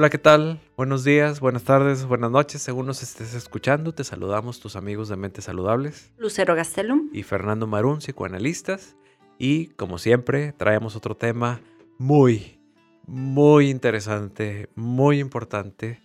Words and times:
Hola, 0.00 0.08
¿qué 0.08 0.16
tal? 0.16 0.62
Buenos 0.78 1.04
días, 1.04 1.40
buenas 1.40 1.64
tardes, 1.64 2.06
buenas 2.06 2.30
noches, 2.30 2.62
según 2.62 2.86
nos 2.86 3.02
estés 3.02 3.34
escuchando. 3.34 3.92
Te 3.92 4.02
saludamos 4.02 4.58
tus 4.58 4.74
amigos 4.74 5.10
de 5.10 5.16
Mentes 5.16 5.44
Saludables. 5.44 6.10
Lucero 6.16 6.54
Gastelum. 6.54 7.10
Y 7.12 7.22
Fernando 7.22 7.66
Marún, 7.66 7.98
psicoanalistas. 7.98 8.96
Y 9.36 9.66
como 9.76 9.98
siempre, 9.98 10.54
traemos 10.54 10.96
otro 10.96 11.18
tema 11.18 11.60
muy, 11.98 12.58
muy 13.06 13.68
interesante, 13.68 14.70
muy 14.74 15.18
importante, 15.18 16.00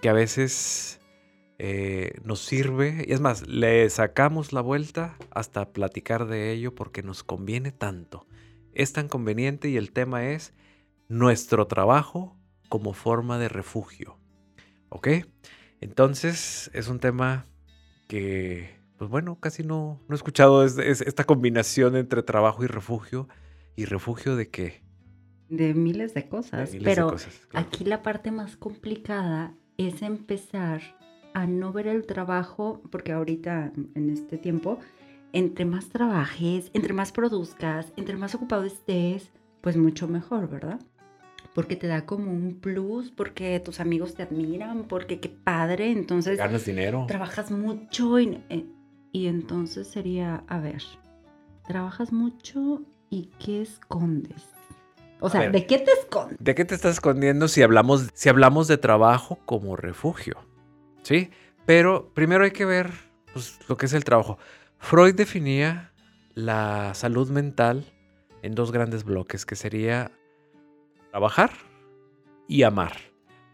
que 0.00 0.08
a 0.08 0.14
veces 0.14 1.02
eh, 1.58 2.12
nos 2.22 2.40
sirve. 2.40 3.04
Y 3.06 3.12
es 3.12 3.20
más, 3.20 3.46
le 3.46 3.90
sacamos 3.90 4.54
la 4.54 4.62
vuelta 4.62 5.18
hasta 5.30 5.70
platicar 5.70 6.28
de 6.28 6.50
ello 6.52 6.74
porque 6.74 7.02
nos 7.02 7.22
conviene 7.22 7.72
tanto. 7.72 8.26
Es 8.72 8.94
tan 8.94 9.06
conveniente 9.06 9.68
y 9.68 9.76
el 9.76 9.92
tema 9.92 10.30
es 10.30 10.54
nuestro 11.08 11.66
trabajo 11.66 12.38
como 12.68 12.92
forma 12.92 13.38
de 13.38 13.48
refugio. 13.48 14.18
¿Ok? 14.88 15.08
Entonces 15.80 16.70
es 16.72 16.88
un 16.88 16.98
tema 16.98 17.46
que, 18.08 18.76
pues 18.96 19.10
bueno, 19.10 19.38
casi 19.40 19.62
no, 19.62 20.00
no 20.08 20.14
he 20.14 20.16
escuchado 20.16 20.64
es, 20.64 20.78
esta 20.78 21.24
combinación 21.24 21.96
entre 21.96 22.22
trabajo 22.22 22.64
y 22.64 22.66
refugio. 22.66 23.28
¿Y 23.76 23.86
refugio 23.86 24.36
de 24.36 24.48
qué? 24.50 24.84
De 25.48 25.74
miles 25.74 26.14
de 26.14 26.28
cosas. 26.28 26.70
pero 26.82 27.16
aquí 27.52 27.84
la 27.84 28.02
parte 28.02 28.30
más 28.30 28.56
complicada 28.56 29.54
es 29.76 30.02
empezar 30.02 30.80
a 31.34 31.46
no 31.46 31.72
ver 31.72 31.88
el 31.88 32.06
trabajo, 32.06 32.80
porque 32.90 33.12
ahorita 33.12 33.72
en 33.94 34.10
este 34.10 34.38
tiempo, 34.38 34.78
entre 35.32 35.64
más 35.64 35.88
trabajes, 35.88 36.70
entre 36.72 36.92
más 36.92 37.10
produzcas, 37.10 37.92
entre 37.96 38.16
más 38.16 38.34
ocupado 38.36 38.64
estés, 38.64 39.32
pues 39.60 39.76
mucho 39.76 40.06
mejor, 40.06 40.48
¿verdad? 40.48 40.80
Porque 41.54 41.76
te 41.76 41.86
da 41.86 42.04
como 42.04 42.32
un 42.32 42.58
plus, 42.60 43.10
porque 43.10 43.60
tus 43.60 43.80
amigos 43.80 44.14
te 44.14 44.24
admiran, 44.24 44.84
porque 44.84 45.20
qué 45.20 45.28
padre, 45.28 45.92
entonces... 45.92 46.36
Ganas 46.36 46.64
dinero. 46.64 47.04
Trabajas 47.06 47.50
mucho 47.50 48.18
y, 48.18 48.42
eh, 48.48 48.66
y 49.12 49.28
entonces 49.28 49.86
sería, 49.86 50.42
a 50.48 50.58
ver, 50.58 50.82
trabajas 51.66 52.12
mucho 52.12 52.82
y 53.08 53.30
¿qué 53.38 53.62
escondes? 53.62 54.48
O 55.20 55.30
sea, 55.30 55.48
¿de 55.48 55.66
qué 55.66 55.78
te 55.78 55.92
escondes? 55.92 56.36
¿De 56.40 56.54
qué 56.54 56.64
te 56.64 56.74
estás 56.74 56.94
escondiendo 56.94 57.48
si 57.48 57.62
hablamos, 57.62 58.10
si 58.12 58.28
hablamos 58.28 58.66
de 58.68 58.76
trabajo 58.76 59.38
como 59.46 59.76
refugio? 59.76 60.36
¿Sí? 61.02 61.30
Pero 61.64 62.12
primero 62.12 62.44
hay 62.44 62.50
que 62.50 62.64
ver 62.64 62.90
pues, 63.32 63.58
lo 63.68 63.76
que 63.76 63.86
es 63.86 63.92
el 63.92 64.04
trabajo. 64.04 64.38
Freud 64.78 65.14
definía 65.14 65.92
la 66.34 66.92
salud 66.94 67.30
mental 67.30 67.86
en 68.42 68.54
dos 68.54 68.72
grandes 68.72 69.04
bloques, 69.04 69.46
que 69.46 69.56
sería 69.56 70.10
trabajar 71.14 71.52
y 72.48 72.64
amar. 72.64 72.96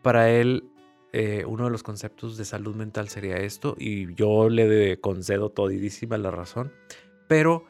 Para 0.00 0.30
él, 0.30 0.64
eh, 1.12 1.44
uno 1.46 1.64
de 1.64 1.70
los 1.70 1.82
conceptos 1.82 2.38
de 2.38 2.46
salud 2.46 2.74
mental 2.74 3.10
sería 3.10 3.36
esto, 3.36 3.76
y 3.78 4.14
yo 4.14 4.48
le 4.48 4.98
concedo 4.98 5.50
todísima 5.50 6.16
la 6.16 6.30
razón, 6.30 6.72
pero 7.28 7.66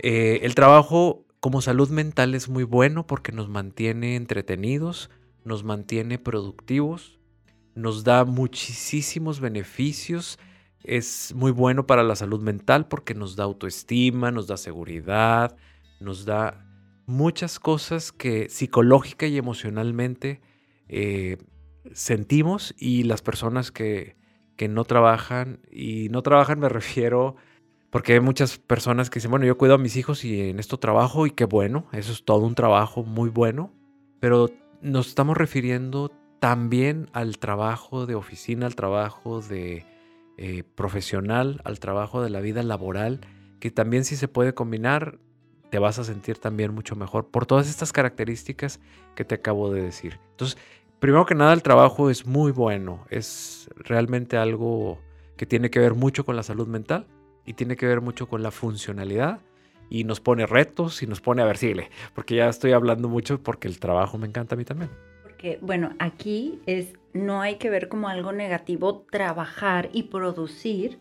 eh, 0.00 0.40
el 0.42 0.56
trabajo 0.56 1.24
como 1.38 1.60
salud 1.60 1.90
mental 1.90 2.34
es 2.34 2.48
muy 2.48 2.64
bueno 2.64 3.06
porque 3.06 3.30
nos 3.30 3.48
mantiene 3.48 4.16
entretenidos, 4.16 5.10
nos 5.44 5.62
mantiene 5.62 6.18
productivos, 6.18 7.20
nos 7.76 8.02
da 8.02 8.24
muchísimos 8.24 9.38
beneficios, 9.38 10.40
es 10.82 11.32
muy 11.36 11.52
bueno 11.52 11.86
para 11.86 12.02
la 12.02 12.16
salud 12.16 12.40
mental 12.40 12.88
porque 12.88 13.14
nos 13.14 13.36
da 13.36 13.44
autoestima, 13.44 14.32
nos 14.32 14.48
da 14.48 14.56
seguridad, 14.56 15.56
nos 16.00 16.24
da 16.24 16.66
muchas 17.10 17.58
cosas 17.58 18.12
que 18.12 18.48
psicológica 18.48 19.26
y 19.26 19.36
emocionalmente 19.36 20.40
eh, 20.88 21.38
sentimos 21.92 22.74
y 22.78 23.02
las 23.02 23.20
personas 23.20 23.72
que, 23.72 24.16
que, 24.56 24.68
no 24.68 24.84
trabajan, 24.84 25.60
y 25.70 26.08
no 26.10 26.22
trabajan 26.22 26.60
me 26.60 26.68
refiero, 26.80 27.36
porque 27.90 28.14
hay 28.14 28.20
muchas 28.20 28.58
personas 28.58 29.10
que 29.10 29.18
dicen, 29.18 29.32
bueno, 29.32 29.44
yo 29.44 29.58
cuido 29.58 29.74
a 29.74 29.78
mis 29.78 29.96
hijos 29.96 30.24
y 30.24 30.50
en 30.50 30.60
esto 30.60 30.78
trabajo 30.78 31.26
y 31.26 31.32
qué 31.32 31.44
bueno, 31.44 31.88
eso 31.92 32.12
es 32.12 32.24
todo 32.24 32.46
un 32.46 32.54
trabajo 32.54 33.02
muy 33.02 33.28
bueno, 33.28 33.72
pero 34.20 34.48
nos 34.80 35.08
estamos 35.08 35.36
refiriendo 35.36 36.12
también 36.38 37.10
al 37.12 37.38
trabajo 37.38 38.06
de 38.06 38.14
oficina, 38.14 38.66
al 38.66 38.76
trabajo 38.76 39.40
de 39.42 39.84
eh, 40.38 40.62
profesional, 40.74 41.60
al 41.64 41.80
trabajo 41.80 42.22
de 42.22 42.30
la 42.30 42.40
vida 42.40 42.62
laboral, 42.62 43.20
que 43.58 43.70
también 43.70 44.04
sí 44.04 44.16
se 44.16 44.28
puede 44.28 44.54
combinar, 44.54 45.18
te 45.70 45.78
vas 45.78 45.98
a 45.98 46.04
sentir 46.04 46.38
también 46.38 46.74
mucho 46.74 46.96
mejor 46.96 47.28
por 47.28 47.46
todas 47.46 47.68
estas 47.68 47.92
características 47.92 48.80
que 49.14 49.24
te 49.24 49.36
acabo 49.36 49.72
de 49.72 49.82
decir. 49.82 50.18
Entonces, 50.32 50.58
primero 50.98 51.26
que 51.26 51.34
nada, 51.34 51.52
el 51.52 51.62
trabajo 51.62 52.10
es 52.10 52.26
muy 52.26 52.52
bueno, 52.52 53.06
es 53.08 53.70
realmente 53.76 54.36
algo 54.36 54.98
que 55.36 55.46
tiene 55.46 55.70
que 55.70 55.80
ver 55.80 55.94
mucho 55.94 56.24
con 56.24 56.36
la 56.36 56.42
salud 56.42 56.66
mental 56.66 57.06
y 57.46 57.54
tiene 57.54 57.76
que 57.76 57.86
ver 57.86 58.00
mucho 58.00 58.28
con 58.28 58.42
la 58.42 58.50
funcionalidad 58.50 59.40
y 59.88 60.04
nos 60.04 60.20
pone 60.20 60.46
retos 60.46 61.02
y 61.02 61.06
nos 61.06 61.20
pone 61.20 61.42
a 61.42 61.44
ver, 61.44 61.58
porque 62.14 62.36
ya 62.36 62.48
estoy 62.48 62.72
hablando 62.72 63.08
mucho 63.08 63.42
porque 63.42 63.66
el 63.66 63.80
trabajo 63.80 64.18
me 64.18 64.26
encanta 64.26 64.54
a 64.54 64.58
mí 64.58 64.64
también. 64.64 64.90
Porque, 65.22 65.58
bueno, 65.60 65.94
aquí 65.98 66.60
es, 66.66 66.94
no 67.12 67.40
hay 67.40 67.56
que 67.56 67.70
ver 67.70 67.88
como 67.88 68.08
algo 68.08 68.32
negativo 68.32 69.04
trabajar 69.10 69.88
y 69.92 70.04
producir, 70.04 70.98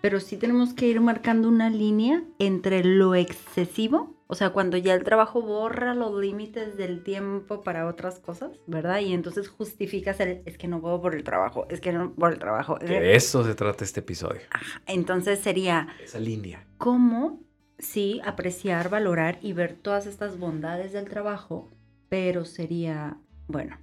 pero 0.00 0.20
sí 0.20 0.36
tenemos 0.36 0.74
que 0.74 0.86
ir 0.86 1.00
marcando 1.00 1.48
una 1.48 1.70
línea 1.70 2.22
entre 2.38 2.84
lo 2.84 3.14
excesivo, 3.14 4.16
o 4.28 4.34
sea, 4.34 4.50
cuando 4.50 4.76
ya 4.76 4.94
el 4.94 5.04
trabajo 5.04 5.40
borra 5.40 5.94
los 5.94 6.20
límites 6.20 6.76
del 6.76 7.02
tiempo 7.04 7.62
para 7.62 7.86
otras 7.86 8.18
cosas, 8.18 8.50
¿verdad? 8.66 9.00
Y 9.00 9.12
entonces 9.12 9.48
justificas 9.48 10.18
el, 10.18 10.42
es 10.46 10.58
que 10.58 10.66
no 10.66 10.80
puedo 10.80 11.00
por 11.00 11.14
el 11.14 11.22
trabajo, 11.22 11.66
es 11.70 11.80
que 11.80 11.92
no 11.92 12.12
por 12.12 12.32
el 12.32 12.38
trabajo. 12.38 12.76
De 12.78 13.14
eso 13.14 13.44
se 13.44 13.54
trata 13.54 13.84
este 13.84 14.00
episodio. 14.00 14.40
Entonces 14.86 15.38
sería... 15.38 15.88
Esa 16.02 16.18
línea. 16.18 16.66
¿Cómo, 16.76 17.40
sí, 17.78 18.20
apreciar, 18.24 18.90
valorar 18.90 19.38
y 19.42 19.52
ver 19.52 19.74
todas 19.74 20.06
estas 20.06 20.38
bondades 20.38 20.92
del 20.92 21.08
trabajo, 21.08 21.70
pero 22.08 22.44
sería, 22.44 23.18
bueno, 23.46 23.78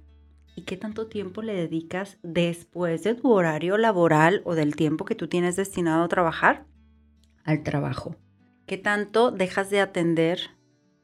y 0.54 0.62
qué 0.62 0.76
tanto 0.76 1.06
tiempo 1.06 1.42
le 1.42 1.54
dedicas 1.54 2.18
después 2.22 3.02
de 3.02 3.14
tu 3.14 3.30
horario 3.32 3.76
laboral 3.76 4.42
o 4.44 4.54
del 4.54 4.76
tiempo 4.76 5.04
que 5.04 5.14
tú 5.14 5.28
tienes 5.28 5.56
destinado 5.56 6.04
a 6.04 6.08
trabajar 6.08 6.66
al 7.44 7.62
trabajo. 7.62 8.16
¿Qué 8.66 8.78
tanto 8.78 9.30
dejas 9.30 9.70
de 9.70 9.80
atender 9.80 10.50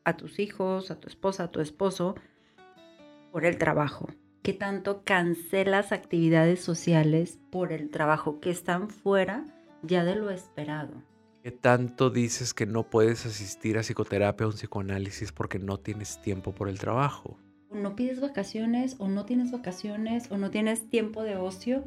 a 0.04 0.16
tus 0.16 0.38
hijos, 0.38 0.90
a 0.90 0.98
tu 0.98 1.08
esposa, 1.08 1.44
a 1.44 1.50
tu 1.50 1.60
esposo 1.60 2.14
por 3.32 3.44
el 3.44 3.58
trabajo? 3.58 4.08
¿Qué 4.42 4.54
tanto 4.54 5.02
cancelas 5.04 5.92
actividades 5.92 6.62
sociales 6.62 7.38
por 7.50 7.72
el 7.72 7.90
trabajo 7.90 8.40
que 8.40 8.50
están 8.50 8.88
fuera 8.88 9.44
ya 9.82 10.04
de 10.04 10.16
lo 10.16 10.30
esperado? 10.30 11.02
¿Qué 11.42 11.50
tanto 11.50 12.10
dices 12.10 12.54
que 12.54 12.66
no 12.66 12.88
puedes 12.88 13.26
asistir 13.26 13.76
a 13.76 13.82
psicoterapia 13.82 14.46
o 14.46 14.50
un 14.50 14.56
psicoanálisis 14.56 15.32
porque 15.32 15.58
no 15.58 15.78
tienes 15.78 16.20
tiempo 16.22 16.54
por 16.54 16.68
el 16.68 16.78
trabajo? 16.78 17.38
No 17.70 17.96
pides 17.96 18.20
vacaciones 18.20 18.96
o 18.98 19.08
no 19.08 19.24
tienes 19.24 19.52
vacaciones 19.52 20.30
o 20.30 20.36
no 20.36 20.50
tienes 20.50 20.88
tiempo 20.88 21.22
de 21.22 21.36
ocio 21.36 21.84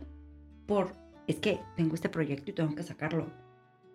por, 0.66 0.94
es 1.28 1.40
que 1.40 1.60
tengo 1.76 1.96
este 1.96 2.10
proyecto 2.10 2.52
y 2.52 2.54
tengo 2.54 2.76
que 2.76 2.84
sacarlo. 2.84 3.28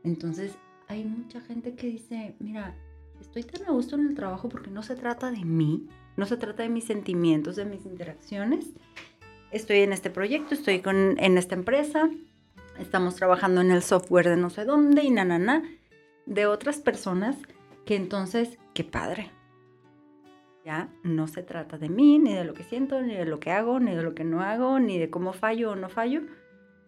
Entonces 0.05 0.53
hay 0.89 1.05
mucha 1.05 1.41
gente 1.41 1.75
que 1.75 1.87
dice, 1.87 2.35
mira, 2.39 2.75
estoy 3.21 3.43
tan 3.43 3.67
a 3.67 3.73
gusto 3.73 3.97
en 3.97 4.07
el 4.07 4.15
trabajo 4.15 4.49
porque 4.49 4.71
no 4.71 4.83
se 4.83 4.97
trata 4.97 5.31
de 5.31 5.45
mí, 5.45 5.89
no 6.17 6.27
se 6.27 6.37
trata 6.37 6.63
de 6.63 6.69
mis 6.69 6.85
sentimientos, 6.85 7.57
de 7.57 7.65
mis 7.65 7.85
interacciones. 7.87 8.67
Estoy 9.51 9.79
en 9.79 9.93
este 9.93 10.11
proyecto, 10.11 10.55
estoy 10.55 10.81
con, 10.81 11.19
en 11.19 11.39
esta 11.39 11.55
empresa, 11.55 12.11
estamos 12.79 13.17
trabajando 13.17 13.61
en 13.61 13.71
el 13.71 13.83
software 13.83 14.29
de 14.29 14.37
no 14.37 14.51
sé 14.51 14.65
dónde 14.65 15.03
y 15.05 15.11
na, 15.11 15.25
na, 15.25 15.39
na, 15.39 15.63
de 16.27 16.47
otras 16.47 16.79
personas 16.79 17.37
que 17.87 17.97
entonces, 17.97 18.59
qué 18.75 18.85
padre, 18.85 19.31
ya 20.69 20.91
no 21.03 21.29
se 21.29 21.43
trata 21.43 21.79
de 21.79 21.89
mí, 21.89 22.19
ni 22.19 22.35
de 22.35 22.45
lo 22.45 22.53
que 22.53 22.63
siento, 22.63 23.01
ni 23.01 23.15
de 23.15 23.25
lo 23.25 23.41
que 23.41 23.51
hago, 23.51 23.81
ni 23.81 23.95
de 23.95 24.03
lo 24.03 24.15
que 24.15 24.23
no 24.23 24.43
hago, 24.43 24.79
ni 24.79 24.99
de 24.99 25.09
cómo 25.09 25.33
fallo 25.33 25.71
o 25.71 25.77
no 25.77 25.89
fallo, 25.89 26.21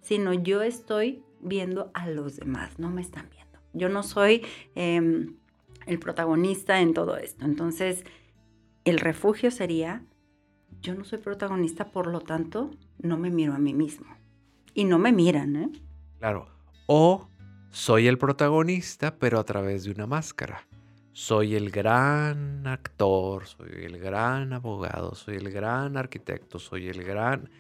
sino 0.03 0.35
yo 0.35 0.61
estoy 0.61 1.25
viendo 1.41 1.91
a 1.95 2.07
los 2.07 2.37
demás, 2.37 2.79
no 2.79 2.91
me 2.91 3.01
están 3.01 3.31
viendo. 3.31 3.59
Yo 3.73 3.89
no 3.89 4.03
soy 4.03 4.45
em, 4.75 5.39
el 5.87 5.99
protagonista 5.99 6.83
en 6.83 6.93
todo 6.93 7.17
esto. 7.17 7.47
Entonces, 7.47 8.05
el 8.85 8.99
refugio 8.99 9.51
sería, 9.51 10.05
yo 10.83 10.95
no 10.95 11.05
soy 11.05 11.17
protagonista, 11.21 11.91
por 11.91 12.07
lo 12.07 12.21
tanto, 12.21 12.73
no 12.99 13.17
me 13.17 13.31
miro 13.31 13.55
a 13.55 13.59
mí 13.59 13.73
mismo. 13.73 14.15
Y 14.75 14.85
no 14.85 14.99
me 14.99 15.11
miran, 15.11 15.57
¿eh? 15.57 15.71
Claro. 16.19 16.49
O 16.87 17.31
soy 17.71 18.09
el 18.09 18.19
protagonista, 18.19 19.17
pero 19.17 19.39
a 19.39 19.45
través 19.45 19.85
de 19.85 19.93
una 19.93 20.07
máscara 20.07 20.67
soy 21.13 21.57
el 21.57 21.71
gran 21.71 22.67
actor, 22.67 23.47
soy 23.47 23.85
el 23.85 23.99
gran 23.99 24.53
abogado, 24.53 25.15
soy 25.15 25.37
el 25.37 25.51
gran 25.51 25.97
arquitecto, 25.97 26.59
soy 26.59 26.89
el 26.89 27.03
gran 27.03 27.51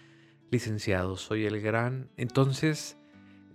licenciado, 0.50 1.17
soy 1.17 1.47
el 1.47 1.61
gran... 1.61 2.11
Entonces 2.17 2.97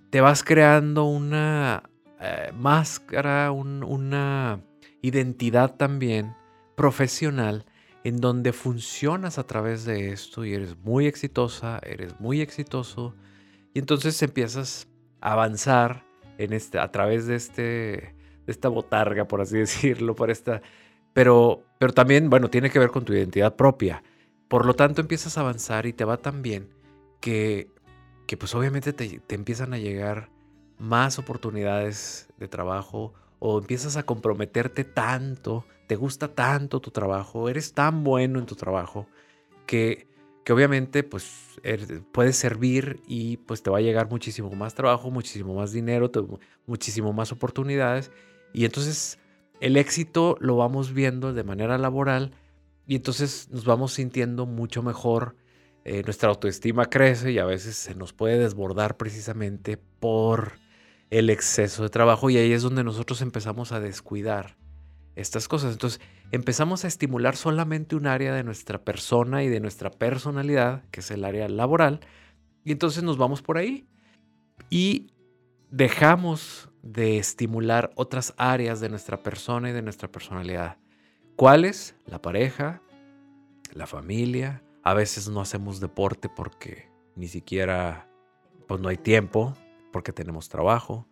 te 0.10 0.22
vas 0.22 0.44
creando 0.44 1.06
una 1.06 1.90
eh, 2.20 2.52
máscara, 2.54 3.52
una 3.52 4.62
identidad 5.02 5.76
también 5.76 6.36
profesional 6.76 7.66
en 8.04 8.18
donde 8.18 8.54
funcionas 8.54 9.40
a 9.40 9.48
través 9.48 9.84
de 9.84 10.12
esto 10.12 10.46
y 10.46 10.54
eres 10.54 10.78
muy 10.78 11.08
exitosa, 11.08 11.80
eres 11.84 12.20
muy 12.20 12.40
exitoso, 12.40 13.16
y 13.74 13.80
entonces 13.80 14.22
empiezas 14.22 14.88
a 15.22 15.34
avanzar 15.34 16.06
en 16.38 16.54
este, 16.54 16.80
a 16.80 16.92
través 16.92 17.26
de, 17.26 17.36
este, 17.36 18.15
esta 18.48 18.70
botarga, 18.70 19.26
por 19.28 19.42
así 19.42 19.58
decirlo, 19.60 20.16
por 20.16 20.32
esta, 20.32 20.62
pero, 21.14 21.64
pero 21.80 21.94
también, 21.94 22.30
bueno, 22.30 22.50
tiene 22.50 22.70
que 22.70 22.80
ver 22.80 22.90
con 22.90 23.06
tu 23.06 23.14
identidad 23.14 23.56
propia. 23.56 24.04
Por 24.48 24.66
lo 24.66 24.74
tanto, 24.74 25.02
empiezas 25.02 25.38
a 25.38 25.42
avanzar 25.42 25.86
y 25.86 25.94
te 25.94 26.06
va 26.06 26.18
tan 26.18 26.42
bien 26.42 26.70
que, 27.20 27.72
que 28.28 28.38
pues 28.38 28.54
obviamente 28.54 28.94
te, 28.94 29.20
te 29.20 29.36
empiezan 29.36 29.74
a 29.74 29.78
llegar 29.78 30.30
más 30.78 31.18
oportunidades 31.20 32.28
de 32.38 32.48
trabajo 32.48 33.14
o 33.40 33.60
empiezas 33.60 33.98
a 33.98 34.04
comprometerte 34.04 34.84
tanto, 34.84 35.66
te 35.88 35.96
gusta 35.96 36.34
tanto 36.34 36.80
tu 36.80 36.92
trabajo, 36.92 37.50
eres 37.50 37.74
tan 37.74 38.04
bueno 38.04 38.40
en 38.40 38.46
tu 38.46 38.56
trabajo 38.56 39.08
que, 39.66 40.08
que 40.44 40.54
obviamente 40.54 41.04
pues 41.04 41.60
er, 41.64 42.04
puedes 42.12 42.36
servir 42.36 43.02
y 43.08 43.38
pues 43.38 43.64
te 43.64 43.70
va 43.70 43.80
a 43.80 43.82
llegar 43.82 44.10
muchísimo 44.10 44.52
más 44.52 44.76
trabajo, 44.76 45.12
muchísimo 45.12 45.56
más 45.56 45.72
dinero, 45.72 46.12
muchísimo 46.66 47.14
más 47.14 47.32
oportunidades 47.32 48.12
y 48.56 48.64
entonces 48.64 49.20
el 49.60 49.76
éxito 49.76 50.38
lo 50.40 50.56
vamos 50.56 50.94
viendo 50.94 51.34
de 51.34 51.44
manera 51.44 51.78
laboral 51.78 52.32
y 52.88 52.96
entonces 52.96 53.50
nos 53.52 53.66
vamos 53.66 53.92
sintiendo 53.94 54.46
mucho 54.46 54.82
mejor, 54.82 55.36
eh, 55.84 56.04
nuestra 56.06 56.30
autoestima 56.30 56.86
crece 56.86 57.34
y 57.34 57.40
a 57.40 57.46
veces 57.46 57.76
se 57.76 57.96
nos 57.96 58.14
puede 58.14 58.38
desbordar 58.38 58.96
precisamente 58.96 59.78
por 59.78 60.54
el 61.10 61.30
exceso 61.30 61.84
de 61.84 61.90
trabajo 61.90 62.30
y 62.30 62.38
ahí 62.38 62.54
es 62.54 62.62
donde 62.62 62.86
nosotros 62.86 63.22
empezamos 63.22 63.74
a 63.74 63.82
descuidar 63.82 64.56
estas 65.16 65.50
cosas. 65.50 65.74
Entonces 65.74 66.00
empezamos 66.32 66.86
a 66.86 66.88
estimular 66.88 67.36
solamente 67.36 67.98
un 67.98 68.08
área 68.08 68.34
de 68.34 68.44
nuestra 68.44 68.86
persona 68.86 69.44
y 69.44 69.50
de 69.50 69.60
nuestra 69.60 69.92
personalidad, 69.92 70.86
que 70.92 71.02
es 71.02 71.12
el 71.12 71.26
área 71.26 71.50
laboral, 71.50 72.00
y 72.64 72.72
entonces 72.72 73.04
nos 73.04 73.18
vamos 73.18 73.42
por 73.42 73.58
ahí 73.58 73.86
y 74.70 75.08
dejamos 75.72 76.70
de 76.86 77.18
estimular 77.18 77.92
otras 77.96 78.34
áreas 78.38 78.80
de 78.80 78.90
nuestra 78.90 79.22
persona 79.24 79.72
y 79.72 79.74
de 79.74 79.82
nuestra 79.82 80.10
personalidad. 80.10 80.78
¿Cuáles? 81.36 81.96
La 82.06 82.22
pareja, 82.22 82.82
la 83.74 83.88
familia. 83.88 84.64
A 84.84 84.94
veces 84.94 85.28
no 85.28 85.42
hacemos 85.42 85.80
deporte 85.80 86.30
porque 86.30 86.88
ni 87.16 87.28
siquiera 87.28 88.08
pues 88.68 88.80
no 88.80 88.88
hay 88.88 88.98
tiempo 88.98 89.56
porque 89.92 90.14
tenemos 90.14 90.48
trabajo, 90.48 91.08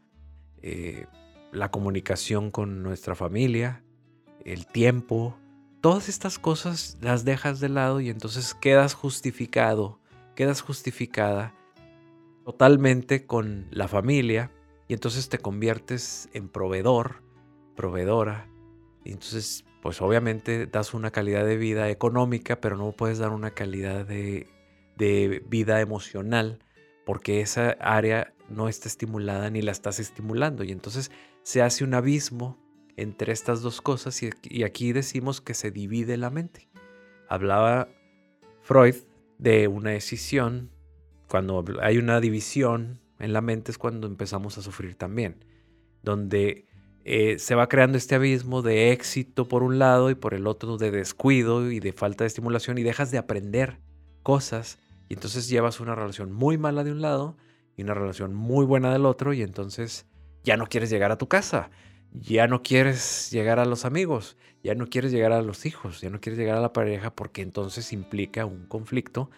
eh, 0.62 1.08
la 1.52 1.72
comunicación 1.72 2.52
con 2.52 2.84
nuestra 2.84 3.16
familia, 3.16 3.84
el 4.46 4.68
tiempo, 4.68 5.38
todas 5.82 6.08
estas 6.08 6.38
cosas 6.38 6.98
las 7.02 7.26
dejas 7.26 7.60
de 7.60 7.70
lado 7.70 8.00
y 8.00 8.10
entonces 8.10 8.54
quedas 8.54 8.94
justificado, 8.94 10.00
quedas 10.36 10.62
justificada 10.62 11.56
totalmente 12.46 13.26
con 13.26 13.68
la 13.72 13.88
familia 13.88 14.52
y 14.88 14.94
entonces 14.94 15.30
te 15.30 15.38
conviertes 15.38 16.30
en 16.34 16.50
proveedor, 16.50 17.24
proveedora. 17.76 18.50
Y 19.04 19.12
entonces, 19.12 19.66
pues 19.82 20.02
obviamente 20.02 20.68
das 20.68 20.94
una 20.94 21.12
calidad 21.12 21.46
de 21.46 21.58
vida 21.58 21.90
económica, 21.90 22.62
pero 22.62 22.78
no 22.78 22.92
puedes 22.92 23.18
dar 23.18 23.32
una 23.32 23.52
calidad 23.52 24.06
de, 24.06 24.48
de 24.98 25.44
vida 25.48 25.82
emocional 25.82 26.60
porque 27.06 27.42
esa 27.42 27.72
área 27.80 28.34
no 28.50 28.70
está 28.70 28.88
estimulada 28.88 29.50
ni 29.50 29.62
la 29.62 29.72
estás 29.72 30.00
estimulando. 30.00 30.64
Y 30.64 30.72
entonces 30.72 31.12
se 31.44 31.62
hace 31.62 31.84
un 31.84 31.94
abismo 31.94 32.58
entre 32.96 33.34
estas 33.34 33.62
dos 33.62 33.82
cosas 33.82 34.22
y, 34.22 34.64
aquí 34.64 34.94
decimos 34.94 35.42
que 35.42 35.54
se 35.54 35.72
divide 35.72 36.18
la 36.18 36.30
mente. 36.30 36.70
Hablaba 37.28 37.90
Freud 38.62 38.96
de 39.38 39.68
una 39.68 39.92
decisión, 39.92 40.72
cuando 41.28 41.64
hay 41.82 41.98
una 41.98 42.20
división 42.20 43.02
en 43.24 43.34
la 43.34 43.42
mente 43.42 43.72
es 43.72 43.78
cuando 43.78 44.08
empezamos 44.08 44.58
a 44.58 44.62
sufrir 44.62 44.96
también, 44.96 45.46
donde 46.02 46.68
eh, 47.06 47.38
se 47.40 47.56
va 47.56 47.68
creando 47.68 47.98
este 47.98 48.16
abismo 48.16 48.62
de 48.62 48.92
éxito 48.92 49.48
por 49.48 49.64
un 49.64 49.80
lado 49.80 50.10
y 50.10 50.16
por 50.16 50.34
el 50.34 50.48
otro 50.48 50.78
de 50.78 50.92
descuido 50.92 51.72
y 51.72 51.80
de 51.80 51.94
falta 51.94 52.24
de 52.24 52.28
estimulación 52.28 52.78
y 52.78 52.84
dejas 52.84 53.12
de 53.12 53.18
aprender 53.18 53.80
cosas 54.24 54.80
y 55.10 55.16
entonces 55.16 55.50
llevas 55.50 55.80
una 55.80 55.96
relación 55.96 56.32
muy 56.32 56.58
mala 56.58 56.84
de 56.84 56.92
un 56.92 57.02
lado 57.02 57.38
y 57.76 57.84
una 57.84 57.94
relación 57.94 58.34
muy 58.34 58.66
buena 58.66 58.92
del 58.92 59.06
otro 59.06 59.34
y 59.34 59.42
entonces 59.42 60.06
ya 60.44 60.58
no 60.58 60.68
quieres 60.68 60.90
llegar 60.90 61.12
a 61.12 61.18
tu 61.18 61.28
casa, 61.28 61.72
ya 62.12 62.48
no 62.48 62.62
quieres 62.62 63.30
llegar 63.32 63.60
a 63.60 63.66
los 63.66 63.86
amigos, 63.86 64.38
ya 64.64 64.76
no 64.76 64.88
quieres 64.88 65.12
llegar 65.12 65.34
a 65.34 65.42
los 65.42 65.66
hijos, 65.66 66.00
ya 66.02 66.10
no 66.10 66.22
quieres 66.22 66.40
llegar 66.40 66.58
a 66.58 66.62
la 66.62 66.74
pareja 66.74 67.14
porque 67.14 67.42
entonces 67.42 67.92
implica 67.92 68.46
un 68.46 68.66
conflicto, 68.66 69.30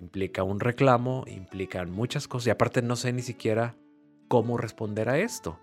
implica 0.00 0.42
un 0.42 0.60
reclamo, 0.60 1.24
implican 1.26 1.90
muchas 1.90 2.28
cosas 2.28 2.48
y 2.48 2.50
aparte 2.50 2.82
no 2.82 2.96
sé 2.96 3.12
ni 3.12 3.22
siquiera 3.22 3.76
cómo 4.28 4.56
responder 4.56 5.08
a 5.08 5.18
esto. 5.18 5.58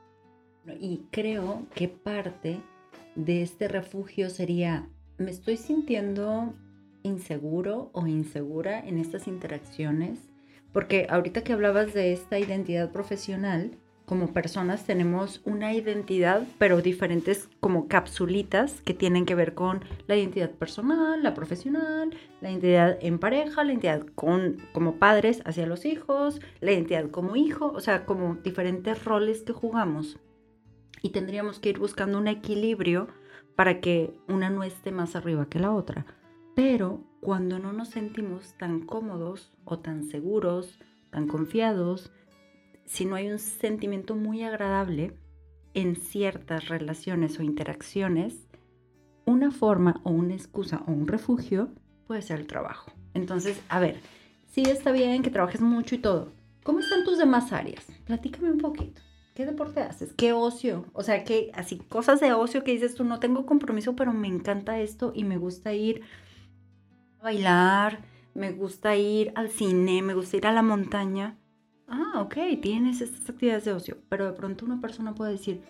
Y 0.79 1.05
creo 1.11 1.67
que 1.73 1.87
parte 1.87 2.61
de 3.15 3.41
este 3.41 3.67
refugio 3.67 4.29
sería, 4.29 4.89
me 5.17 5.31
estoy 5.31 5.57
sintiendo 5.57 6.53
inseguro 7.03 7.91
o 7.93 8.07
insegura 8.07 8.79
en 8.79 8.97
estas 8.97 9.27
interacciones 9.27 10.19
porque 10.75 11.07
ahorita 11.09 11.41
que 11.41 11.53
hablabas 11.53 11.93
de 11.93 12.11
esta 12.11 12.37
identidad 12.37 12.91
profesional, 12.91 13.77
como 14.05 14.33
personas 14.33 14.85
tenemos 14.85 15.41
una 15.45 15.73
identidad, 15.73 16.47
pero 16.59 16.81
diferentes 16.81 17.49
como 17.59 17.87
capsulitas 17.87 18.81
que 18.81 18.93
tienen 18.93 19.25
que 19.25 19.35
ver 19.35 19.55
con 19.55 19.83
la 20.07 20.15
identidad 20.15 20.51
personal, 20.51 21.23
la 21.23 21.33
profesional, 21.33 22.15
la 22.41 22.51
identidad 22.51 22.97
en 23.01 23.17
pareja, 23.17 23.63
la 23.63 23.71
identidad 23.71 24.05
con, 24.13 24.57
como 24.73 24.95
padres 24.97 25.41
hacia 25.45 25.65
los 25.65 25.85
hijos, 25.85 26.39
la 26.61 26.71
identidad 26.71 27.09
como 27.09 27.35
hijo, 27.35 27.71
o 27.71 27.81
sea, 27.81 28.05
como 28.05 28.35
diferentes 28.35 29.03
roles 29.03 29.41
que 29.41 29.53
jugamos. 29.53 30.19
Y 31.01 31.09
tendríamos 31.09 31.59
que 31.59 31.69
ir 31.69 31.79
buscando 31.79 32.17
un 32.17 32.27
equilibrio 32.27 33.07
para 33.55 33.79
que 33.79 34.13
una 34.27 34.49
no 34.49 34.63
esté 34.63 34.91
más 34.91 35.15
arriba 35.15 35.47
que 35.49 35.59
la 35.59 35.71
otra. 35.71 36.05
Pero 36.55 37.01
cuando 37.21 37.59
no 37.59 37.73
nos 37.73 37.89
sentimos 37.89 38.53
tan 38.57 38.81
cómodos 38.81 39.51
o 39.65 39.79
tan 39.79 40.03
seguros, 40.03 40.79
tan 41.09 41.27
confiados, 41.27 42.11
si 42.85 43.05
no 43.05 43.15
hay 43.15 43.29
un 43.29 43.39
sentimiento 43.39 44.15
muy 44.15 44.43
agradable 44.43 45.13
en 45.73 45.95
ciertas 45.95 46.69
relaciones 46.69 47.39
o 47.39 47.43
interacciones, 47.43 48.47
una 49.25 49.51
forma 49.51 50.01
o 50.03 50.11
una 50.11 50.33
excusa 50.35 50.83
o 50.87 50.91
un 50.91 51.07
refugio 51.07 51.69
puede 52.07 52.21
ser 52.21 52.39
el 52.39 52.47
trabajo. 52.47 52.91
Entonces, 53.13 53.61
a 53.69 53.79
ver, 53.79 53.99
sí 54.51 54.63
está 54.63 54.91
bien 54.91 55.23
que 55.23 55.31
trabajes 55.31 55.61
mucho 55.61 55.95
y 55.95 55.99
todo. 55.99 56.31
¿Cómo 56.63 56.79
están 56.79 57.03
tus 57.03 57.17
demás 57.17 57.51
áreas? 57.51 57.85
Platícame 58.05 58.51
un 58.51 58.57
poquito. 58.57 59.01
¿Qué 59.35 59.45
deporte 59.45 59.81
haces? 59.81 60.13
¿Qué 60.15 60.31
ocio? 60.31 60.85
O 60.93 61.03
sea, 61.03 61.25
que 61.25 61.51
así 61.53 61.77
cosas 61.77 62.21
de 62.21 62.31
ocio 62.33 62.63
que 62.63 62.71
dices 62.71 62.95
tú, 62.95 63.03
no 63.03 63.19
tengo 63.19 63.45
compromiso, 63.45 63.95
pero 63.95 64.13
me 64.13 64.29
encanta 64.29 64.79
esto 64.79 65.11
y 65.13 65.25
me 65.25 65.37
gusta 65.37 65.73
ir 65.73 66.01
bailar, 67.21 67.99
me 68.33 68.51
gusta 68.51 68.95
ir 68.95 69.33
al 69.35 69.49
cine, 69.49 70.01
me 70.01 70.13
gusta 70.13 70.37
ir 70.37 70.47
a 70.47 70.53
la 70.53 70.61
montaña. 70.61 71.37
Ah, 71.87 72.21
ok, 72.21 72.35
tienes 72.61 73.01
estas 73.01 73.29
actividades 73.29 73.65
de 73.65 73.73
ocio, 73.73 73.97
pero 74.09 74.25
de 74.25 74.33
pronto 74.33 74.65
una 74.65 74.81
persona 74.81 75.13
puede 75.13 75.33
decir, 75.33 75.61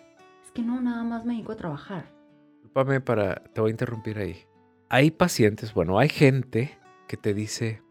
es 0.44 0.50
que 0.52 0.62
no, 0.62 0.80
nada 0.80 1.04
más 1.04 1.24
me 1.24 1.34
dedico 1.34 1.52
a 1.52 1.56
trabajar. 1.56 2.10
Disculpame 2.52 3.00
para, 3.00 3.36
te 3.52 3.60
voy 3.60 3.70
a 3.70 3.72
interrumpir 3.72 4.18
ahí. 4.18 4.44
Hay 4.88 5.10
pacientes, 5.10 5.74
bueno, 5.74 5.98
hay 5.98 6.08
gente 6.08 6.78
que 7.08 7.16
te 7.16 7.34
dice, 7.34 7.82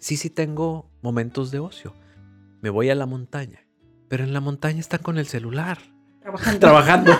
sí, 0.00 0.16
sí 0.16 0.30
tengo 0.30 0.90
momentos 1.02 1.50
de 1.50 1.60
ocio, 1.60 1.94
me 2.60 2.70
voy 2.70 2.90
a 2.90 2.94
la 2.94 3.06
montaña, 3.06 3.66
pero 4.08 4.24
en 4.24 4.32
la 4.32 4.40
montaña 4.40 4.80
están 4.80 5.02
con 5.02 5.18
el 5.18 5.26
celular. 5.26 5.78
Trabajando. 6.20 6.60
Trabajando. 6.60 7.12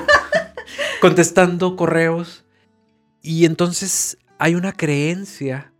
contestando 1.00 1.76
correos. 1.76 2.44
Y 3.22 3.44
entonces 3.44 4.18
hay 4.38 4.54
una 4.54 4.72
creencia 4.72 5.72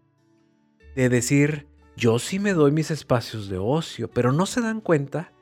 de 0.94 1.08
decir, 1.08 1.66
yo 2.00 2.19
sí 2.19 2.38
me 2.38 2.54
doy 2.54 2.73
mis 2.73 2.90
espacios 2.90 3.50
de 3.50 3.59
ocio, 3.59 4.11
pero 4.11 4.33
no 4.33 4.47
se 4.47 4.62
dan 4.62 4.80
cuenta 4.80 5.33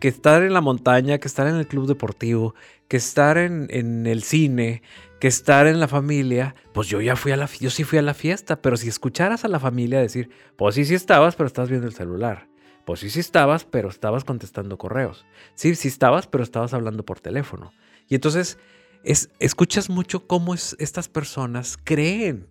que 0.00 0.08
estar 0.08 0.42
en 0.42 0.52
la 0.52 0.60
montaña, 0.60 1.18
que 1.18 1.28
estar 1.28 1.46
en 1.46 1.54
el 1.54 1.68
club 1.68 1.86
deportivo, 1.86 2.56
que 2.88 2.96
estar 2.96 3.38
en, 3.38 3.68
el 4.06 4.22
cine, 4.24 4.82
que 5.20 5.28
estar 5.28 5.68
en 5.68 5.78
la 5.78 5.86
familia, 5.86 6.56
pues 6.74 6.88
yo 6.88 7.00
ya 7.00 7.14
fui 7.14 7.30
a 7.30 7.36
la 7.36 7.46
yo 7.46 7.70
sí 7.70 7.84
fui 7.84 7.98
a 7.98 8.02
la 8.02 8.14
fiesta, 8.14 8.60
pero 8.60 8.76
si 8.76 8.88
escucharas 8.88 9.44
a 9.44 9.48
la 9.48 9.60
familia 9.60 10.00
decir, 10.00 10.28
pues 10.56 10.74
sí 10.74 10.84
sí 10.84 10.94
estabas, 10.94 11.36
pero 11.36 11.46
estás 11.46 11.70
viendo 11.70 11.86
el 11.86 11.94
celular. 11.94 12.48
Pues 12.84 13.00
sí 13.00 13.10
sí 13.10 13.20
estabas, 13.20 13.64
pero 13.64 13.88
estabas 13.88 14.24
contestando 14.24 14.76
correos. 14.76 15.24
Sí 15.54 15.74
sí 15.76 15.86
estabas, 15.86 16.26
pero 16.26 16.42
estabas 16.42 16.74
hablando 16.74 17.04
por 17.04 17.20
teléfono. 17.20 17.72
Y 18.08 18.16
entonces 18.16 18.58
es, 19.04 19.30
escuchas 19.38 19.88
mucho 19.88 20.26
cómo 20.26 20.52
es, 20.52 20.74
estas 20.80 21.08
personas 21.08 21.78
creen. 21.82 22.48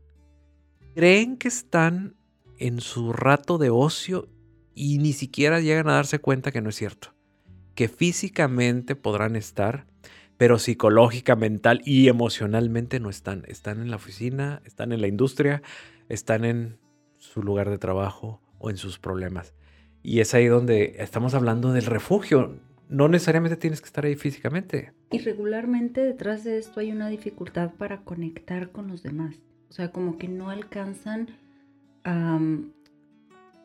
Creen 0.96 1.38
que 1.38 1.48
están 1.48 2.17
en 2.60 2.82
su 2.82 3.14
rato 3.14 3.58
de 3.58 3.70
ocio 3.70 4.30
y 4.74 5.00
ni 5.00 5.14
siquiera 5.14 5.60
llegan 5.60 5.90
a 5.90 5.94
darse 5.94 6.20
cuenta 6.20 6.52
que 6.52 6.62
no 6.62 6.70
es 6.70 6.76
cierto. 6.76 7.14
Que 7.76 7.88
físicamente 7.88 8.96
podrán 8.96 9.36
estar, 9.36 9.88
pero 10.38 10.60
psicológica, 10.60 11.36
mental 11.36 11.82
y 11.86 12.08
emocionalmente 12.08 13.00
no 13.00 13.10
están. 13.10 13.44
Están 13.48 13.82
en 13.82 13.90
la 13.90 13.96
oficina, 13.96 14.62
están 14.66 14.92
en 14.92 15.02
la 15.02 15.08
industria, 15.08 15.62
están 16.10 16.46
en 16.46 16.78
su 17.18 17.42
lugar 17.42 17.70
de 17.70 17.78
trabajo 17.78 18.42
o 18.60 18.70
en 18.70 18.78
sus 18.78 19.00
problemas. 19.00 19.56
Y 20.04 20.20
es 20.20 20.34
ahí 20.34 20.46
donde 20.46 20.96
estamos 21.00 21.34
hablando 21.34 21.74
del 21.74 21.86
refugio. 21.86 22.60
No 22.88 23.10
necesariamente 23.10 23.58
tienes 23.58 23.82
que 23.82 23.88
estar 23.88 24.06
ahí 24.06 24.16
físicamente. 24.16 24.94
Y 25.12 25.20
regularmente 25.20 26.02
detrás 26.02 26.44
de 26.44 26.58
esto 26.58 26.80
hay 26.80 26.92
una 26.92 27.10
dificultad 27.10 27.74
para 27.74 28.04
conectar 28.04 28.72
con 28.72 28.88
los 28.88 29.04
demás. 29.04 29.36
O 29.70 29.74
sea, 29.74 29.92
como 29.92 30.18
que 30.18 30.28
no 30.28 30.50
alcanzan 30.50 31.28
a 32.08 32.40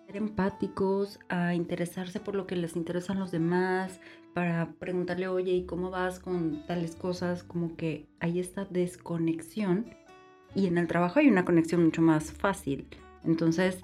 ser 0.06 0.16
empáticos, 0.16 1.20
a 1.28 1.54
interesarse 1.54 2.18
por 2.18 2.34
lo 2.34 2.46
que 2.46 2.56
les 2.56 2.76
interesan 2.76 3.20
los 3.20 3.30
demás, 3.30 4.00
para 4.34 4.72
preguntarle, 4.72 5.28
oye, 5.28 5.52
¿y 5.52 5.64
cómo 5.64 5.90
vas 5.90 6.18
con 6.18 6.66
tales 6.66 6.96
cosas? 6.96 7.44
Como 7.44 7.76
que 7.76 8.08
hay 8.18 8.40
esta 8.40 8.64
desconexión 8.64 9.86
y 10.54 10.66
en 10.66 10.76
el 10.76 10.88
trabajo 10.88 11.20
hay 11.20 11.28
una 11.28 11.44
conexión 11.44 11.84
mucho 11.84 12.02
más 12.02 12.32
fácil. 12.32 12.88
Entonces, 13.24 13.80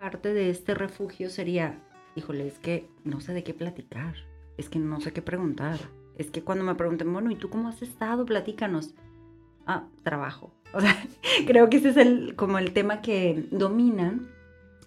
parte 0.00 0.34
de 0.34 0.50
este 0.50 0.74
refugio 0.74 1.30
sería, 1.30 1.78
híjole, 2.16 2.48
es 2.48 2.58
que 2.58 2.88
no 3.04 3.20
sé 3.20 3.32
de 3.32 3.44
qué 3.44 3.54
platicar, 3.54 4.14
es 4.56 4.68
que 4.68 4.78
no 4.78 5.00
sé 5.00 5.12
qué 5.12 5.22
preguntar, 5.22 5.78
es 6.18 6.30
que 6.30 6.42
cuando 6.42 6.64
me 6.64 6.74
pregunten, 6.74 7.12
bueno, 7.12 7.30
¿y 7.30 7.36
tú 7.36 7.48
cómo 7.48 7.68
has 7.68 7.80
estado? 7.80 8.26
Platícanos. 8.26 8.94
Ah, 9.66 9.86
trabajo. 10.02 10.52
O 10.72 10.80
sea, 10.80 10.96
creo 11.46 11.70
que 11.70 11.78
ese 11.78 11.90
es 11.90 11.96
el, 11.96 12.34
como 12.36 12.58
el 12.58 12.72
tema 12.72 13.02
que 13.02 13.46
dominan 13.50 14.28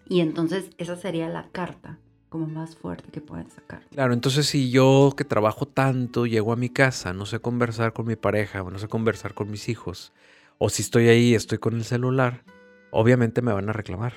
y 0.08 0.20
entonces 0.22 0.70
esa 0.78 0.96
sería 0.96 1.30
la 1.30 1.50
carta 1.52 2.00
como 2.30 2.48
más 2.48 2.76
fuerte 2.76 3.12
que 3.12 3.22
pueden 3.22 3.50
sacar. 3.50 3.82
Claro, 3.92 4.14
entonces 4.14 4.46
si 4.46 4.70
yo 4.70 5.14
que 5.16 5.24
trabajo 5.24 5.68
tanto 5.68 6.26
llego 6.26 6.52
a 6.52 6.58
mi 6.58 6.70
casa, 6.70 7.14
no 7.14 7.26
sé 7.26 7.40
conversar 7.40 7.94
con 7.94 8.08
mi 8.08 8.16
pareja, 8.16 8.64
no 8.64 8.78
sé 8.78 8.88
conversar 8.88 9.34
con 9.34 9.50
mis 9.50 9.70
hijos, 9.70 10.12
o 10.58 10.70
si 10.70 10.82
estoy 10.82 11.08
ahí, 11.08 11.34
estoy 11.34 11.60
con 11.60 11.76
el 11.76 11.86
celular, 11.86 12.44
obviamente 12.92 13.42
me 13.42 13.54
van 13.54 13.70
a 13.70 13.74
reclamar, 13.74 14.14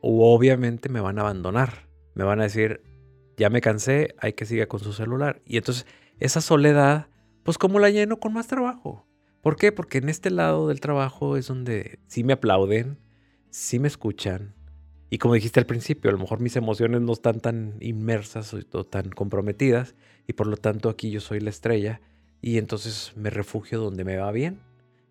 o 0.00 0.34
obviamente 0.34 0.88
me 0.88 1.00
van 1.00 1.18
a 1.18 1.22
abandonar, 1.22 1.88
me 2.14 2.24
van 2.24 2.40
a 2.40 2.44
decir, 2.44 2.82
ya 3.36 3.50
me 3.50 3.60
cansé, 3.60 4.14
hay 4.18 4.32
que 4.32 4.46
seguir 4.46 4.66
con 4.68 4.80
su 4.80 4.92
celular. 4.92 5.40
Y 5.44 5.56
entonces 5.56 5.86
esa 6.18 6.40
soledad, 6.40 7.06
pues 7.44 7.56
¿cómo 7.56 7.78
la 7.78 7.90
lleno 7.90 8.18
con 8.18 8.32
más 8.32 8.46
trabajo? 8.46 9.06
¿Por 9.42 9.56
qué? 9.56 9.72
Porque 9.72 9.98
en 9.98 10.08
este 10.08 10.30
lado 10.30 10.68
del 10.68 10.80
trabajo 10.80 11.36
es 11.36 11.46
donde 11.48 11.98
sí 12.06 12.24
me 12.24 12.34
aplauden, 12.34 12.98
sí 13.50 13.78
me 13.78 13.88
escuchan, 13.88 14.54
y 15.12 15.18
como 15.18 15.34
dijiste 15.34 15.58
al 15.58 15.66
principio, 15.66 16.08
a 16.08 16.12
lo 16.12 16.20
mejor 16.20 16.38
mis 16.38 16.54
emociones 16.54 17.00
no 17.00 17.12
están 17.12 17.40
tan 17.40 17.74
inmersas 17.80 18.54
o 18.54 18.84
tan 18.84 19.10
comprometidas 19.10 19.96
y 20.28 20.34
por 20.34 20.46
lo 20.46 20.56
tanto 20.56 20.88
aquí 20.88 21.10
yo 21.10 21.20
soy 21.20 21.40
la 21.40 21.50
estrella 21.50 22.00
y 22.40 22.58
entonces 22.58 23.12
me 23.16 23.28
refugio 23.28 23.80
donde 23.80 24.04
me 24.04 24.16
va 24.16 24.30
bien 24.30 24.60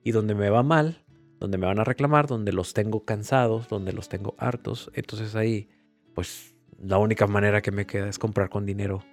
y 0.01 0.11
donde 0.13 0.35
me 0.35 0.49
va 0.49 0.63
mal, 0.63 1.03
donde 1.37 1.57
me 1.57 1.67
van 1.67 1.79
a 1.79 1.83
reclamar, 1.83 2.27
donde 2.27 2.53
los 2.53 2.73
tengo 2.73 3.03
cansados, 3.03 3.67
donde 3.67 3.91
los 3.91 4.07
tengo 4.07 4.35
hartos. 4.37 4.89
Entonces 4.93 5.35
ahí, 5.35 5.67
pues 6.15 6.55
la 6.81 6.97
única 6.97 7.27
manera 7.27 7.61
que 7.61 7.71
me 7.71 7.85
queda 7.85 8.07
es 8.07 8.17
comprar 8.17 8.49
con 8.49 8.65
dinero 8.65 9.03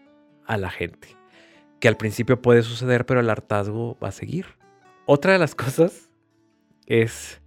a 0.46 0.56
la 0.56 0.70
gente. 0.70 1.08
Que 1.80 1.88
al 1.88 1.96
principio 1.96 2.40
puede 2.40 2.62
suceder, 2.62 3.06
pero 3.06 3.18
el 3.18 3.28
hartazgo 3.28 3.98
va 3.98 4.08
a 4.08 4.12
seguir. 4.12 4.46
Otra 5.08 5.34
de 5.34 5.38
las 5.38 5.54
cosas 5.54 6.10
es 6.86 7.40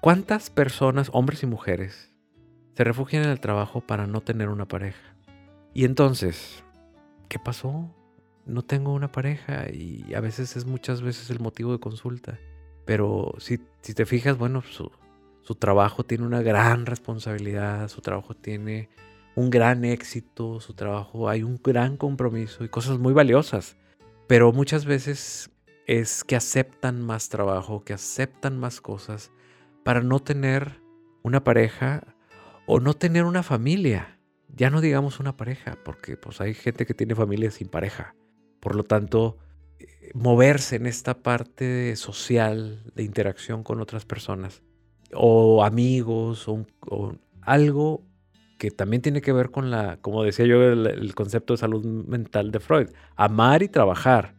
cuántas 0.00 0.50
personas, 0.50 1.10
hombres 1.12 1.44
y 1.44 1.46
mujeres, 1.46 2.12
se 2.72 2.82
refugian 2.82 3.22
en 3.22 3.30
el 3.30 3.38
trabajo 3.38 3.80
para 3.80 4.08
no 4.08 4.20
tener 4.20 4.48
una 4.48 4.66
pareja. 4.66 5.14
Y 5.72 5.84
entonces, 5.84 6.64
¿qué 7.28 7.38
pasó? 7.38 7.88
No 8.46 8.62
tengo 8.64 8.92
una 8.92 9.12
pareja 9.12 9.70
y 9.72 10.12
a 10.14 10.18
veces 10.18 10.56
es 10.56 10.64
muchas 10.64 11.02
veces 11.02 11.30
el 11.30 11.38
motivo 11.38 11.70
de 11.70 11.78
consulta. 11.78 12.40
Pero 12.84 13.32
si, 13.38 13.60
si 13.80 13.94
te 13.94 14.06
fijas, 14.06 14.36
bueno, 14.36 14.62
su, 14.62 14.90
su 15.42 15.54
trabajo 15.54 16.02
tiene 16.02 16.26
una 16.26 16.42
gran 16.42 16.84
responsabilidad, 16.84 17.86
su 17.90 18.00
trabajo 18.00 18.34
tiene 18.34 18.88
un 19.36 19.50
gran 19.50 19.84
éxito, 19.84 20.58
su 20.58 20.74
trabajo 20.74 21.28
hay 21.28 21.44
un 21.44 21.60
gran 21.62 21.96
compromiso 21.96 22.64
y 22.64 22.68
cosas 22.68 22.98
muy 22.98 23.12
valiosas. 23.12 23.76
Pero 24.26 24.52
muchas 24.52 24.84
veces 24.84 25.53
es 25.86 26.24
que 26.24 26.36
aceptan 26.36 27.02
más 27.02 27.28
trabajo, 27.28 27.84
que 27.84 27.92
aceptan 27.92 28.58
más 28.58 28.80
cosas 28.80 29.30
para 29.84 30.00
no 30.00 30.20
tener 30.20 30.80
una 31.22 31.44
pareja 31.44 32.14
o 32.66 32.80
no 32.80 32.94
tener 32.94 33.24
una 33.24 33.42
familia. 33.42 34.18
Ya 34.48 34.70
no 34.70 34.80
digamos 34.80 35.20
una 35.20 35.36
pareja, 35.36 35.78
porque 35.84 36.16
pues 36.16 36.40
hay 36.40 36.54
gente 36.54 36.86
que 36.86 36.94
tiene 36.94 37.14
familia 37.14 37.50
sin 37.50 37.68
pareja. 37.68 38.14
Por 38.60 38.76
lo 38.76 38.84
tanto, 38.84 39.38
eh, 39.78 40.10
moverse 40.14 40.76
en 40.76 40.86
esta 40.86 41.22
parte 41.22 41.96
social 41.96 42.82
de 42.94 43.02
interacción 43.02 43.62
con 43.62 43.80
otras 43.80 44.04
personas, 44.04 44.62
o 45.12 45.64
amigos, 45.64 46.48
o, 46.48 46.66
algo 47.42 48.02
que 48.58 48.70
también 48.70 49.02
tiene 49.02 49.20
que 49.20 49.32
ver 49.32 49.50
con 49.50 49.70
la, 49.70 49.98
como 50.00 50.22
decía 50.22 50.46
yo, 50.46 50.62
el, 50.62 51.14
concepto 51.14 51.52
de 51.52 51.58
salud 51.58 51.84
mental 51.84 52.50
de 52.50 52.60
Freud, 52.60 52.88
amar 53.16 53.62
y 53.62 53.68
trabajar. 53.68 54.34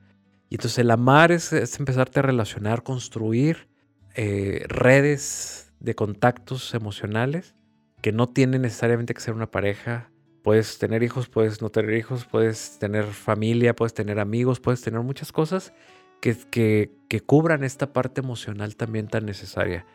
Y 0.50 0.56
entonces 0.56 0.80
el 0.80 0.92
amar 0.92 1.32
es, 1.32 1.52
empezarte 1.80 2.20
a 2.20 2.24
relacionar, 2.24 2.84
construir 2.84 3.68
eh, 4.16 4.66
redes 4.68 5.74
de 5.80 5.96
contactos 5.96 6.74
emocionales 6.74 7.56
que 8.02 8.12
no 8.12 8.28
tiene 8.28 8.60
necesariamente 8.60 9.14
que 9.14 9.22
ser 9.22 9.34
una 9.34 9.50
pareja. 9.50 10.12
Puedes 10.44 10.78
tener 10.78 11.02
hijos, 11.02 11.28
puedes 11.28 11.62
no 11.62 11.70
tener 11.70 11.96
hijos, 11.96 12.26
puedes 12.26 12.78
tener 12.78 13.06
familia, 13.06 13.76
puedes 13.76 13.94
tener 13.94 14.20
amigos, 14.20 14.60
puedes 14.60 14.82
tener 14.82 15.02
muchas 15.02 15.32
cosas 15.32 15.74
que, 16.22 16.36
que, 16.52 16.92
que 17.10 17.22
cubran 17.22 17.64
esta 17.64 17.94
parte 17.94 18.22
emocional 18.22 18.76
también 18.76 19.08
tan 19.08 19.26
necesaria. 19.26 19.86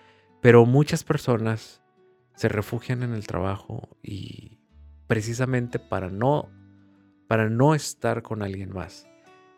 Pero 0.40 0.66
muchas 0.66 1.04
personas 1.04 1.82
se 2.34 2.48
refugian 2.48 3.02
en 3.02 3.12
el 3.12 3.26
trabajo 3.26 3.96
y 4.02 4.58
precisamente 5.06 5.78
para 5.78 6.08
no, 6.08 6.50
para 7.28 7.50
no 7.50 7.74
estar 7.74 8.22
con 8.22 8.42
alguien 8.42 8.72
más. 8.72 9.09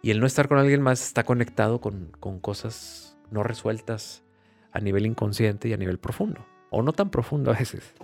Y 0.02 0.10
el 0.10 0.20
no 0.20 0.26
estar 0.26 0.48
con 0.48 0.58
alguien 0.58 0.82
más 0.82 1.02
está 1.06 1.24
conectado 1.24 1.80
con, 1.80 2.12
con 2.20 2.40
cosas 2.40 3.16
no 3.30 3.42
resueltas 3.42 4.24
a 4.72 4.80
nivel 4.80 5.06
inconsciente 5.06 5.68
y 5.68 5.72
a 5.72 5.76
nivel 5.76 5.98
profundo. 5.98 6.44
O 6.70 6.82
no 6.82 6.92
tan 6.92 7.10
profundo 7.10 7.52
a 7.52 7.58
veces 7.58 7.94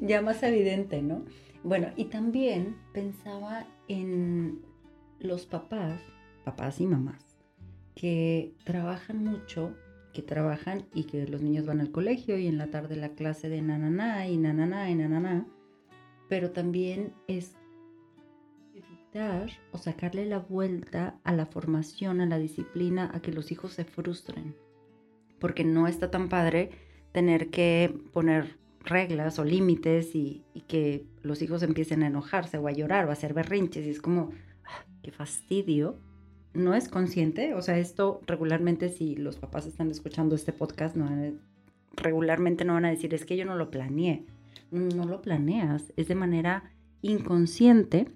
ya 0.00 0.22
más 0.22 0.42
evidente, 0.42 1.02
¿no? 1.02 1.24
Bueno, 1.62 1.88
y 1.96 2.06
también 2.06 2.76
pensaba 2.92 3.66
en 3.88 4.60
los 5.18 5.46
papás, 5.46 6.00
papás 6.44 6.80
y 6.80 6.86
mamás, 6.86 7.38
que 7.94 8.54
trabajan 8.64 9.24
mucho, 9.24 9.74
que 10.12 10.22
trabajan 10.22 10.86
y 10.94 11.04
que 11.04 11.26
los 11.26 11.42
niños 11.42 11.66
van 11.66 11.80
al 11.80 11.90
colegio 11.90 12.38
y 12.38 12.46
en 12.46 12.58
la 12.58 12.68
tarde 12.68 12.96
la 12.96 13.10
clase 13.10 13.48
de 13.48 13.62
nananá 13.62 14.28
y 14.28 14.36
nananá 14.36 14.90
y 14.90 14.94
nananá, 14.94 15.46
pero 16.28 16.50
también 16.50 17.12
es 17.26 17.56
o 19.72 19.78
sacarle 19.78 20.26
la 20.26 20.38
vuelta 20.38 21.18
a 21.24 21.32
la 21.32 21.46
formación, 21.46 22.20
a 22.20 22.26
la 22.26 22.38
disciplina, 22.38 23.10
a 23.14 23.20
que 23.20 23.32
los 23.32 23.50
hijos 23.50 23.72
se 23.72 23.84
frustren, 23.84 24.54
porque 25.38 25.64
no 25.64 25.86
está 25.86 26.10
tan 26.10 26.28
padre 26.28 26.70
tener 27.12 27.48
que 27.48 27.98
poner 28.12 28.58
reglas 28.84 29.38
o 29.38 29.44
límites 29.44 30.14
y, 30.14 30.44
que 30.68 31.06
los 31.22 31.40
hijos 31.42 31.62
empiecen 31.62 32.02
a 32.02 32.08
enojarse 32.08 32.58
o 32.58 32.68
a 32.68 32.72
llorar 32.72 33.06
o 33.06 33.10
a 33.10 33.12
hacer 33.12 33.32
berrinches 33.32 33.86
y 33.86 33.90
es 33.90 34.00
como, 34.00 34.32
ah, 34.64 34.84
qué 35.02 35.12
fastidio. 35.12 35.98
No 36.52 36.74
es 36.74 36.88
consciente, 36.88 37.54
o 37.54 37.62
sea, 37.62 37.78
esto 37.78 38.20
regularmente 38.26 38.88
si 38.88 39.14
los 39.14 39.36
papás 39.36 39.66
están 39.66 39.90
escuchando 39.90 40.34
este 40.34 40.52
podcast, 40.52 40.96
regularmente 41.96 42.64
no 42.64 42.74
van 42.74 42.86
a 42.86 42.90
decir, 42.90 43.14
es 43.14 43.24
que 43.24 43.36
yo 43.36 43.44
no 43.44 43.56
lo 43.56 43.70
planeé. 43.70 44.24
No 44.70 45.04
lo 45.04 45.22
planeas, 45.22 45.92
es 45.96 46.08
de 46.08 46.14
manera 46.16 46.72
inconsciente 47.02 48.08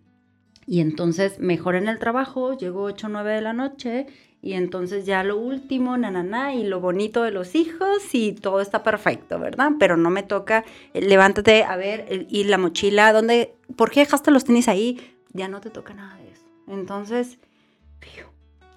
y 0.67 0.81
entonces 0.81 1.39
mejor 1.39 1.75
en 1.75 1.89
el 1.89 1.99
trabajo, 1.99 2.57
llego 2.57 2.83
8 2.83 3.07
o 3.07 3.11
9 3.11 3.33
de 3.33 3.41
la 3.41 3.53
noche 3.53 4.07
y 4.43 4.55
entonces 4.55 5.05
ya 5.05 5.23
lo 5.23 5.37
último, 5.37 5.97
nananá, 5.97 6.55
y 6.55 6.65
lo 6.65 6.81
bonito 6.81 7.23
de 7.23 7.31
los 7.31 7.55
hijos 7.55 8.15
y 8.15 8.33
todo 8.33 8.61
está 8.61 8.83
perfecto, 8.83 9.39
¿verdad? 9.39 9.73
Pero 9.79 9.97
no 9.97 10.09
me 10.11 10.23
toca, 10.23 10.65
eh, 10.95 11.03
levántate 11.03 11.65
a 11.65 11.77
ver, 11.77 12.27
y 12.31 12.45
la 12.45 12.57
mochila, 12.57 13.13
¿dónde, 13.13 13.55
por 13.77 13.91
qué 13.91 14.01
dejaste 14.01 14.31
los 14.31 14.45
tenis 14.45 14.69
ahí? 14.69 14.99
Ya 15.33 15.49
no 15.49 15.61
te 15.61 15.71
toca 15.71 15.93
nada 15.93 16.17
de 16.17 16.31
eso. 16.31 16.45
Entonces, 16.69 17.39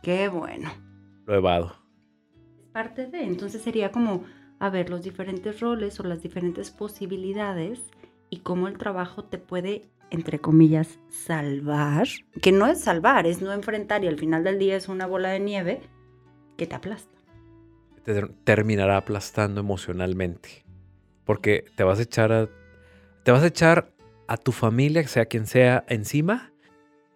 qué 0.02 0.28
bueno. 0.28 0.72
Lo 1.26 1.36
evado. 1.36 1.76
Es 2.60 2.68
parte 2.74 3.08
de, 3.08 3.24
entonces 3.24 3.62
sería 3.62 3.92
como, 3.92 4.26
a 4.60 4.70
ver, 4.70 4.90
los 4.90 5.02
diferentes 5.04 5.62
roles 5.62 5.98
o 6.00 6.04
las 6.04 6.22
diferentes 6.22 6.72
posibilidades 6.72 7.80
y 8.30 8.40
cómo 8.40 8.68
el 8.68 8.78
trabajo 8.78 9.24
te 9.24 9.38
puede 9.38 9.88
entre 10.14 10.40
comillas, 10.40 11.00
salvar, 11.10 12.08
que 12.42 12.52
no 12.52 12.68
es 12.68 12.80
salvar, 12.82 13.26
es 13.26 13.42
no 13.42 13.52
enfrentar 13.52 14.04
y 14.04 14.08
al 14.08 14.20
final 14.20 14.44
del 14.44 14.60
día 14.60 14.76
es 14.76 14.88
una 14.88 15.08
bola 15.08 15.30
de 15.30 15.40
nieve 15.40 15.82
que 16.56 16.68
te 16.68 16.76
aplasta. 16.76 17.18
Te 18.04 18.22
terminará 18.44 18.98
aplastando 18.98 19.60
emocionalmente, 19.62 20.66
porque 21.26 21.66
te 21.76 21.84
vas 21.84 21.98
a 21.98 22.04
echar 22.04 22.32
a, 22.32 22.48
te 23.24 23.32
vas 23.32 23.42
a 23.42 23.48
echar 23.48 23.92
a 24.28 24.38
tu 24.38 24.52
familia, 24.52 25.06
sea 25.08 25.26
quien 25.26 25.48
sea, 25.48 25.84
encima, 25.88 26.54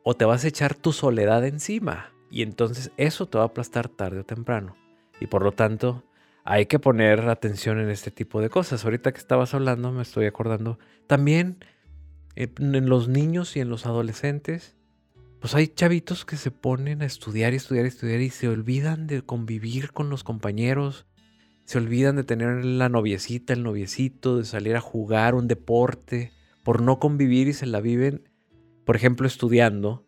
o 0.04 0.16
te 0.16 0.26
vas 0.26 0.44
a 0.44 0.48
echar 0.48 0.74
tu 0.74 0.92
soledad 0.92 1.46
encima. 1.46 2.12
Y 2.32 2.42
entonces 2.42 2.92
eso 2.98 3.28
te 3.28 3.38
va 3.38 3.44
a 3.44 3.48
aplastar 3.48 3.90
tarde 3.90 4.22
o 4.22 4.26
temprano. 4.26 4.76
Y 5.20 5.28
por 5.28 5.44
lo 5.44 5.52
tanto, 5.52 6.04
hay 6.44 6.66
que 6.66 6.80
poner 6.80 7.30
atención 7.30 7.80
en 7.80 7.90
este 7.90 8.10
tipo 8.10 8.42
de 8.42 8.50
cosas. 8.50 8.84
Ahorita 8.84 9.12
que 9.12 9.20
estabas 9.20 9.54
hablando, 9.54 9.92
me 9.92 10.02
estoy 10.02 10.26
acordando 10.26 10.80
también 11.06 11.58
en 12.38 12.90
los 12.90 13.08
niños 13.08 13.56
y 13.56 13.60
en 13.60 13.70
los 13.70 13.86
adolescentes, 13.86 14.76
pues 15.40 15.56
hay 15.56 15.68
chavitos 15.68 16.26
que 16.26 16.38
se 16.38 16.52
ponen 16.52 17.02
a 17.02 17.06
estudiar 17.06 17.54
y 17.54 17.58
estudiar 17.58 17.86
y 17.86 17.90
estudiar 17.90 18.22
y 18.22 18.30
se 18.30 18.48
olvidan 18.48 19.08
de 19.08 19.22
convivir 19.24 19.92
con 19.92 20.10
los 20.10 20.24
compañeros, 20.24 21.06
se 21.66 21.80
olvidan 21.80 22.16
de 22.16 22.24
tener 22.24 22.64
la 22.64 22.90
noviecita, 22.90 23.54
el 23.54 23.64
noviecito, 23.64 24.38
de 24.38 24.46
salir 24.46 24.76
a 24.76 24.82
jugar 24.82 25.36
un 25.36 25.48
deporte, 25.48 26.32
por 26.64 26.82
no 26.82 27.00
convivir 27.00 27.48
y 27.48 27.54
se 27.54 27.66
la 27.66 27.82
viven, 27.82 28.30
por 28.86 28.96
ejemplo, 28.96 29.26
estudiando. 29.26 30.06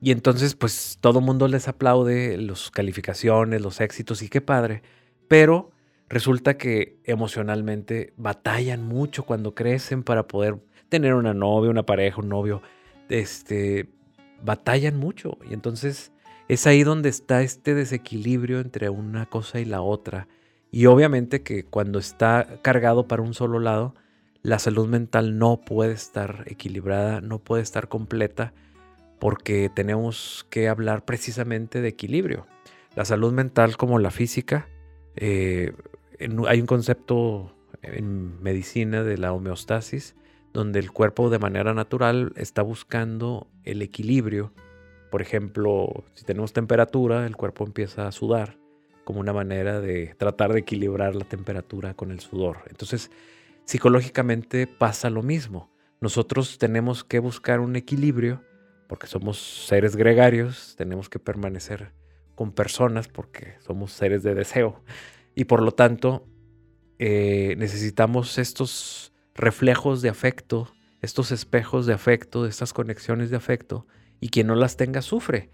Y 0.00 0.10
entonces, 0.10 0.54
pues 0.54 0.98
todo 1.00 1.20
mundo 1.20 1.48
les 1.48 1.68
aplaude 1.68 2.36
las 2.38 2.70
calificaciones, 2.70 3.60
los 3.60 3.80
éxitos 3.80 4.22
y 4.22 4.28
qué 4.28 4.40
padre. 4.40 4.82
Pero 5.28 5.70
resulta 6.08 6.56
que 6.56 6.98
emocionalmente 7.04 8.14
batallan 8.16 8.84
mucho 8.84 9.24
cuando 9.24 9.54
crecen 9.54 10.02
para 10.02 10.26
poder 10.26 10.58
tener 10.88 11.14
una 11.14 11.34
novia, 11.34 11.70
una 11.70 11.84
pareja, 11.84 12.20
un 12.20 12.28
novio. 12.28 12.62
Este, 13.08 13.88
batallan 14.42 14.96
mucho. 14.96 15.38
Y 15.48 15.54
entonces 15.54 16.12
es 16.48 16.66
ahí 16.66 16.82
donde 16.82 17.08
está 17.08 17.42
este 17.42 17.74
desequilibrio 17.74 18.60
entre 18.60 18.88
una 18.88 19.26
cosa 19.26 19.60
y 19.60 19.64
la 19.64 19.82
otra. 19.82 20.28
Y 20.70 20.86
obviamente 20.86 21.42
que 21.42 21.64
cuando 21.64 21.98
está 21.98 22.58
cargado 22.62 23.08
para 23.08 23.22
un 23.22 23.34
solo 23.34 23.58
lado, 23.58 23.94
la 24.42 24.58
salud 24.58 24.86
mental 24.86 25.38
no 25.38 25.60
puede 25.60 25.92
estar 25.92 26.44
equilibrada, 26.46 27.20
no 27.20 27.38
puede 27.38 27.62
estar 27.62 27.88
completa, 27.88 28.52
porque 29.18 29.70
tenemos 29.74 30.46
que 30.50 30.68
hablar 30.68 31.04
precisamente 31.04 31.80
de 31.80 31.88
equilibrio. 31.88 32.46
La 32.94 33.04
salud 33.04 33.32
mental 33.32 33.76
como 33.76 33.98
la 33.98 34.10
física, 34.10 34.68
eh, 35.16 35.72
hay 36.46 36.60
un 36.60 36.66
concepto 36.66 37.54
en 37.82 38.40
medicina 38.42 39.02
de 39.02 39.18
la 39.18 39.32
homeostasis, 39.32 40.14
donde 40.58 40.80
el 40.80 40.90
cuerpo 40.90 41.30
de 41.30 41.38
manera 41.38 41.72
natural 41.72 42.32
está 42.34 42.62
buscando 42.62 43.46
el 43.62 43.80
equilibrio. 43.80 44.52
Por 45.08 45.22
ejemplo, 45.22 46.04
si 46.14 46.24
tenemos 46.24 46.52
temperatura, 46.52 47.26
el 47.26 47.36
cuerpo 47.36 47.64
empieza 47.64 48.08
a 48.08 48.12
sudar 48.12 48.58
como 49.04 49.20
una 49.20 49.32
manera 49.32 49.80
de 49.80 50.16
tratar 50.18 50.52
de 50.52 50.58
equilibrar 50.58 51.14
la 51.14 51.24
temperatura 51.24 51.94
con 51.94 52.10
el 52.10 52.18
sudor. 52.18 52.62
Entonces, 52.70 53.12
psicológicamente 53.66 54.66
pasa 54.66 55.10
lo 55.10 55.22
mismo. 55.22 55.70
Nosotros 56.00 56.58
tenemos 56.58 57.04
que 57.04 57.20
buscar 57.20 57.60
un 57.60 57.76
equilibrio 57.76 58.42
porque 58.88 59.06
somos 59.06 59.38
seres 59.38 59.94
gregarios, 59.94 60.74
tenemos 60.76 61.08
que 61.08 61.20
permanecer 61.20 61.92
con 62.34 62.50
personas 62.50 63.06
porque 63.06 63.54
somos 63.60 63.92
seres 63.92 64.24
de 64.24 64.34
deseo 64.34 64.82
y 65.36 65.44
por 65.44 65.62
lo 65.62 65.70
tanto 65.70 66.26
eh, 66.98 67.54
necesitamos 67.58 68.38
estos 68.38 69.12
reflejos 69.38 70.02
de 70.02 70.08
afecto, 70.08 70.68
estos 71.00 71.30
espejos 71.30 71.86
de 71.86 71.94
afecto, 71.94 72.44
estas 72.44 72.72
conexiones 72.72 73.30
de 73.30 73.36
afecto, 73.36 73.86
y 74.20 74.28
quien 74.28 74.48
no 74.48 74.56
las 74.56 74.76
tenga 74.76 75.00
sufre. 75.00 75.50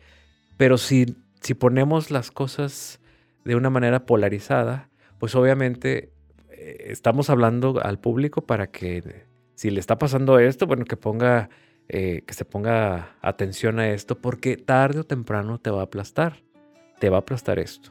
Pero 0.57 0.79
si, 0.79 1.17
si 1.41 1.55
ponemos 1.55 2.11
las 2.11 2.31
cosas 2.31 3.01
de 3.45 3.55
una 3.55 3.71
manera 3.71 4.07
polarizada, 4.07 4.89
pues 5.19 5.35
obviamente 5.35 6.13
eh, 6.51 6.87
estamos 6.89 7.29
hablando 7.29 7.79
al 7.83 8.01
público 8.01 8.47
para 8.47 8.71
que 8.71 9.27
si 9.55 9.71
le 9.71 9.81
está 9.81 9.99
pasando 9.99 10.39
esto, 10.39 10.67
bueno, 10.67 10.85
que 10.87 10.97
ponga, 10.97 11.51
eh, 11.89 12.23
que 12.27 12.35
se 12.35 12.47
ponga 12.47 13.17
atención 13.21 13.79
a 13.79 13.91
esto, 13.91 14.19
porque 14.19 14.57
tarde 14.57 15.01
o 15.01 15.05
temprano 15.05 15.61
te 15.61 15.71
va 15.71 15.81
a 15.81 15.85
aplastar, 15.85 16.43
te 16.99 17.11
va 17.11 17.19
a 17.19 17.21
aplastar 17.21 17.59
esto. 17.59 17.91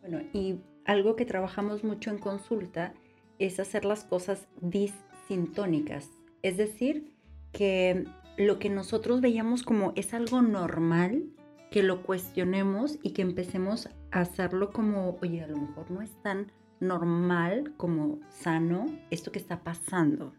Bueno, 0.00 0.20
y 0.32 0.60
algo 0.84 1.16
que 1.16 1.26
trabajamos 1.26 1.82
mucho 1.82 2.10
en 2.10 2.18
consulta 2.18 2.94
es 3.38 3.58
hacer 3.58 3.84
las 3.84 4.04
cosas 4.04 4.46
dis 4.60 4.94
sintónicas. 5.28 6.10
Es 6.42 6.56
decir, 6.56 7.14
que 7.52 8.04
lo 8.36 8.58
que 8.58 8.68
nosotros 8.68 9.20
veíamos 9.20 9.62
como 9.62 9.92
es 9.96 10.12
algo 10.14 10.42
normal, 10.42 11.24
que 11.70 11.82
lo 11.82 12.02
cuestionemos 12.02 12.98
y 13.02 13.10
que 13.10 13.22
empecemos 13.22 13.88
a 14.10 14.20
hacerlo 14.20 14.70
como, 14.70 15.18
oye, 15.22 15.42
a 15.42 15.46
lo 15.46 15.58
mejor 15.58 15.90
no 15.90 16.02
es 16.02 16.10
tan 16.22 16.52
normal 16.80 17.74
como 17.76 18.20
sano 18.28 18.86
esto 19.10 19.32
que 19.32 19.38
está 19.38 19.60
pasando. 19.60 20.34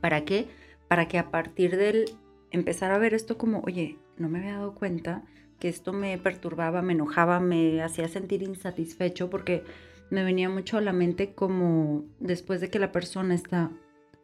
¿Para 0.00 0.24
qué? 0.24 0.48
Para 0.88 1.08
que 1.08 1.18
a 1.18 1.30
partir 1.30 1.76
del 1.76 2.04
empezar 2.50 2.92
a 2.92 2.98
ver 2.98 3.14
esto 3.14 3.36
como, 3.38 3.60
oye, 3.60 3.98
no 4.18 4.28
me 4.28 4.38
había 4.38 4.54
dado 4.54 4.74
cuenta 4.74 5.24
que 5.58 5.68
esto 5.68 5.92
me 5.92 6.16
perturbaba, 6.18 6.82
me 6.82 6.92
enojaba, 6.92 7.40
me 7.40 7.82
hacía 7.82 8.08
sentir 8.08 8.42
insatisfecho 8.42 9.30
porque 9.30 9.64
me 10.10 10.22
venía 10.22 10.48
mucho 10.48 10.78
a 10.78 10.82
la 10.82 10.92
mente 10.92 11.34
como 11.34 12.04
después 12.20 12.60
de 12.60 12.70
que 12.70 12.78
la 12.78 12.92
persona 12.92 13.34
está 13.34 13.70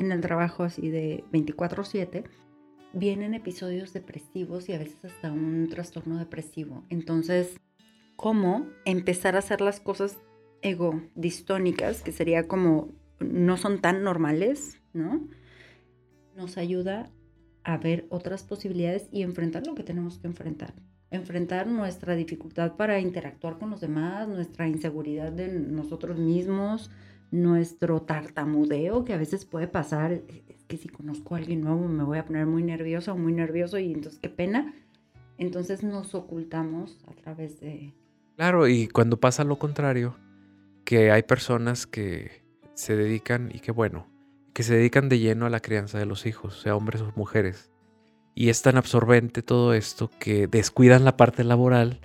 en 0.02 0.12
el 0.12 0.20
trabajo 0.20 0.62
así 0.64 0.90
de 0.90 1.24
24/7, 1.32 2.24
vienen 2.92 3.34
episodios 3.34 3.92
depresivos 3.92 4.68
y 4.68 4.74
a 4.74 4.78
veces 4.78 5.04
hasta 5.04 5.32
un 5.32 5.68
trastorno 5.68 6.18
depresivo. 6.18 6.84
Entonces, 6.90 7.56
¿cómo 8.16 8.66
empezar 8.84 9.36
a 9.36 9.40
hacer 9.40 9.60
las 9.60 9.80
cosas 9.80 10.18
ego 10.62 11.02
distónicas, 11.14 12.02
que 12.02 12.12
sería 12.12 12.46
como 12.46 12.90
no 13.20 13.56
son 13.56 13.80
tan 13.80 14.02
normales, 14.02 14.78
¿no? 14.92 15.28
Nos 16.36 16.56
ayuda 16.56 17.10
a 17.64 17.76
ver 17.76 18.06
otras 18.10 18.42
posibilidades 18.42 19.08
y 19.12 19.22
enfrentar 19.22 19.66
lo 19.66 19.74
que 19.74 19.82
tenemos 19.82 20.18
que 20.18 20.26
enfrentar. 20.26 20.74
Enfrentar 21.10 21.66
nuestra 21.66 22.14
dificultad 22.16 22.76
para 22.76 22.98
interactuar 23.00 23.58
con 23.58 23.70
los 23.70 23.80
demás, 23.80 24.28
nuestra 24.28 24.66
inseguridad 24.66 25.30
de 25.30 25.48
nosotros 25.48 26.18
mismos, 26.18 26.90
nuestro 27.32 28.02
tartamudeo 28.02 29.04
que 29.04 29.14
a 29.14 29.16
veces 29.16 29.44
puede 29.46 29.66
pasar, 29.66 30.12
es 30.12 30.64
que 30.68 30.76
si 30.76 30.88
conozco 30.88 31.34
a 31.34 31.38
alguien 31.38 31.62
nuevo 31.62 31.88
me 31.88 32.04
voy 32.04 32.18
a 32.18 32.26
poner 32.26 32.46
muy 32.46 32.62
nerviosa 32.62 33.12
o 33.14 33.18
muy 33.18 33.32
nervioso 33.32 33.78
y 33.78 33.92
entonces 33.92 34.20
qué 34.20 34.28
pena. 34.28 34.74
Entonces 35.38 35.82
nos 35.82 36.14
ocultamos 36.14 36.98
a 37.08 37.12
través 37.14 37.58
de... 37.58 37.94
Claro, 38.36 38.68
y 38.68 38.86
cuando 38.86 39.18
pasa 39.18 39.44
lo 39.44 39.58
contrario, 39.58 40.14
que 40.84 41.10
hay 41.10 41.22
personas 41.22 41.86
que 41.86 42.42
se 42.74 42.96
dedican, 42.96 43.50
y 43.52 43.60
qué 43.60 43.72
bueno, 43.72 44.06
que 44.52 44.62
se 44.62 44.74
dedican 44.76 45.08
de 45.08 45.18
lleno 45.18 45.46
a 45.46 45.50
la 45.50 45.60
crianza 45.60 45.98
de 45.98 46.06
los 46.06 46.26
hijos, 46.26 46.60
sea 46.60 46.76
hombres 46.76 47.00
o 47.00 47.12
mujeres, 47.16 47.72
y 48.34 48.50
es 48.50 48.60
tan 48.62 48.76
absorbente 48.76 49.42
todo 49.42 49.72
esto 49.74 50.10
que 50.18 50.46
descuidan 50.46 51.04
la 51.04 51.16
parte 51.16 51.44
laboral 51.44 52.00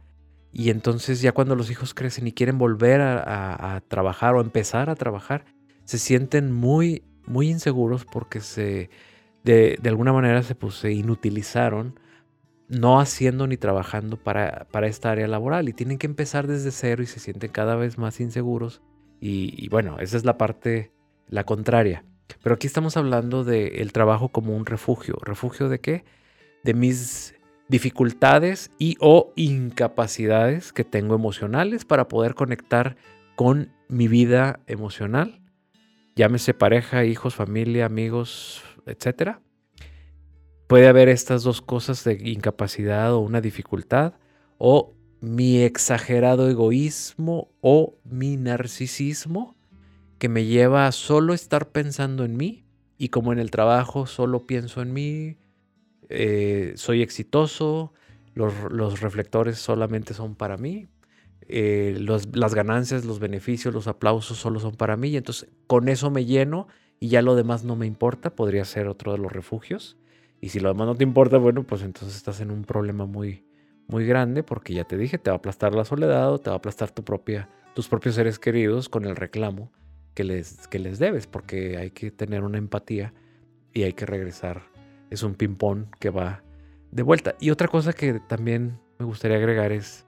y 0.58 0.72
entonces 0.72 1.22
ya 1.22 1.34
cuando 1.34 1.56
los 1.56 1.70
hijos 1.70 1.93
crecen 1.93 2.26
y 2.26 2.32
quieren 2.32 2.58
volver 2.58 3.00
a, 3.00 3.80
trabajar 3.88 4.34
o 4.34 4.41
empezar 4.41 4.89
a 4.89 4.96
trabajar, 4.96 5.46
se 5.84 6.00
sienten 6.00 6.52
muy, 6.52 7.04
muy 7.28 7.52
inseguros 7.52 8.06
porque 8.06 8.41
se, 8.41 8.89
de, 9.43 9.78
alguna 9.86 10.13
manera 10.13 10.41
se, 10.41 10.56
pues, 10.56 10.74
se 10.74 10.91
inutilizaron 10.91 12.00
no 12.70 13.00
haciendo 13.00 13.46
ni 13.46 13.58
trabajando 13.58 14.17
para, 14.17 14.65
para, 14.72 14.88
esta 14.88 15.12
área 15.12 15.28
laboral 15.28 15.70
y 15.70 15.74
tienen 15.74 16.00
que 16.00 16.08
empezar 16.08 16.48
desde 16.48 16.72
cero 16.72 17.04
y 17.04 17.06
se 17.06 17.20
sienten 17.20 17.52
cada 17.52 17.76
vez 17.76 18.00
más 18.00 18.20
inseguros. 18.20 18.82
Y, 19.22 19.70
bueno, 19.70 20.00
esa 20.00 20.17
es 20.17 20.26
la 20.26 20.39
parte, 20.39 20.91
la 21.28 21.43
contraria. 21.43 22.04
Pero 22.41 22.56
aquí 22.56 22.65
estamos 22.65 22.98
hablando 22.98 23.43
del 23.43 23.93
trabajo 23.93 24.30
como 24.30 24.58
un 24.58 24.65
refugio. 24.65 25.20
¿Refugio 25.22 25.70
de 25.70 25.82
qué? 25.82 26.04
De 26.63 26.74
mis 26.74 27.37
dificultades 27.67 28.71
y 28.77 28.95
o 28.99 29.34
incapacidades 29.36 30.71
que 30.71 30.84
tengo 30.84 31.15
emocionales 31.15 31.86
para 31.86 32.08
poder 32.08 32.34
conectar 32.34 32.95
con 33.36 33.71
mi 33.88 34.08
vida 34.08 34.62
emocional, 34.67 35.41
llámese 36.15 36.53
pareja, 36.53 37.06
hijos, 37.06 37.36
familia, 37.36 37.86
amigos, 37.86 38.63
etc. 38.86 39.38
Puede 40.67 40.88
haber 40.88 41.10
estas 41.10 41.43
dos 41.43 41.62
cosas 41.62 42.03
de 42.03 42.17
incapacidad 42.30 43.13
o 43.13 43.19
una 43.19 43.41
dificultad 43.41 44.13
o 44.58 44.93
mi 45.19 45.62
exagerado 45.62 46.49
egoísmo 46.49 47.51
o 47.62 47.97
mi 48.03 48.38
narcisismo 48.38 49.56
que 50.19 50.30
me 50.30 50.45
lleva 50.45 50.88
a 50.88 50.91
solo 50.91 51.34
estar 51.34 51.69
pensando 51.69 52.23
en 52.23 52.38
mí 52.38 52.65
y 52.97 53.10
como 53.10 53.34
en 53.34 53.39
el 53.39 53.51
trabajo 53.51 54.08
solo 54.08 54.47
pienso 54.47 54.82
en 54.82 54.93
mí, 54.93 55.38
eh, 56.10 56.74
soy 56.76 57.02
exitoso, 57.02 57.93
los, 58.34 59.02
reflectores 59.02 59.58
solamente 59.58 60.13
son 60.13 60.36
para 60.36 60.58
mí, 60.58 60.88
eh, 61.48 61.98
las 62.00 62.56
ganancias, 62.56 63.06
los 63.06 63.20
beneficios, 63.20 63.74
los 63.74 63.88
aplausos 63.88 64.38
solo 64.38 64.60
son 64.60 64.76
para 64.76 64.98
mí, 64.98 65.10
y 65.10 65.17
entonces 65.17 65.50
con 65.65 65.89
eso 65.89 66.12
me 66.12 66.26
lleno 66.26 66.67
y 67.00 67.10
ya 67.10 67.22
lo 67.22 67.36
demás 67.36 67.63
no 67.63 67.76
me 67.76 67.86
importa, 67.86 68.36
podría 68.36 68.65
ser 68.65 68.88
otro 68.88 69.12
de 69.12 69.17
los 69.17 69.32
refugios. 69.32 69.98
Y 70.39 70.50
si 70.50 70.60
lo 70.60 70.70
demás 70.70 70.88
no 70.88 70.96
te 70.96 71.04
importa, 71.04 71.38
bueno, 71.38 71.63
pues 71.63 71.82
entonces 71.82 72.15
estás 72.15 72.41
en 72.41 72.52
un 72.52 72.63
problema 72.63 73.06
muy, 73.06 73.43
muy 73.88 74.06
grande, 74.06 74.43
porque 74.43 74.74
ya 74.74 74.84
te 74.84 74.98
dije, 74.98 75.17
te 75.17 75.30
va 75.32 75.36
a 75.36 75.38
aplastar 75.39 75.74
la 75.74 75.86
soledad 75.86 76.32
o 76.32 76.39
te 76.39 76.50
va 76.50 76.56
a 76.56 76.60
aplastar 76.60 76.91
tu 76.91 77.04
propia, 77.04 77.50
tus 77.74 77.88
propios 77.88 78.15
seres 78.15 78.38
queridos 78.39 78.89
con 78.89 79.06
el 79.06 79.15
reclamo 79.15 79.72
que 80.13 80.24
les, 80.24 80.67
que 80.67 80.80
les 80.80 81.00
debes, 81.00 81.28
porque 81.28 81.78
hay 81.78 81.91
que 81.91 82.12
tener 82.12 82.43
una 82.43 82.58
empatía 82.58 83.13
y 83.74 83.84
hay 83.84 83.93
que 83.93 84.06
regresar 84.06 84.76
es 85.10 85.24
un 85.24 85.36
ping-pong 85.36 85.86
que 86.00 86.10
va 86.10 86.43
de 86.91 87.04
vuelta. 87.04 87.36
Y 87.39 87.52
otra 87.52 87.67
cosa 87.67 87.93
que 87.93 88.20
también 88.20 88.80
me 89.00 89.06
gustaría 89.06 89.38
agregar 89.38 89.72
es 89.72 90.06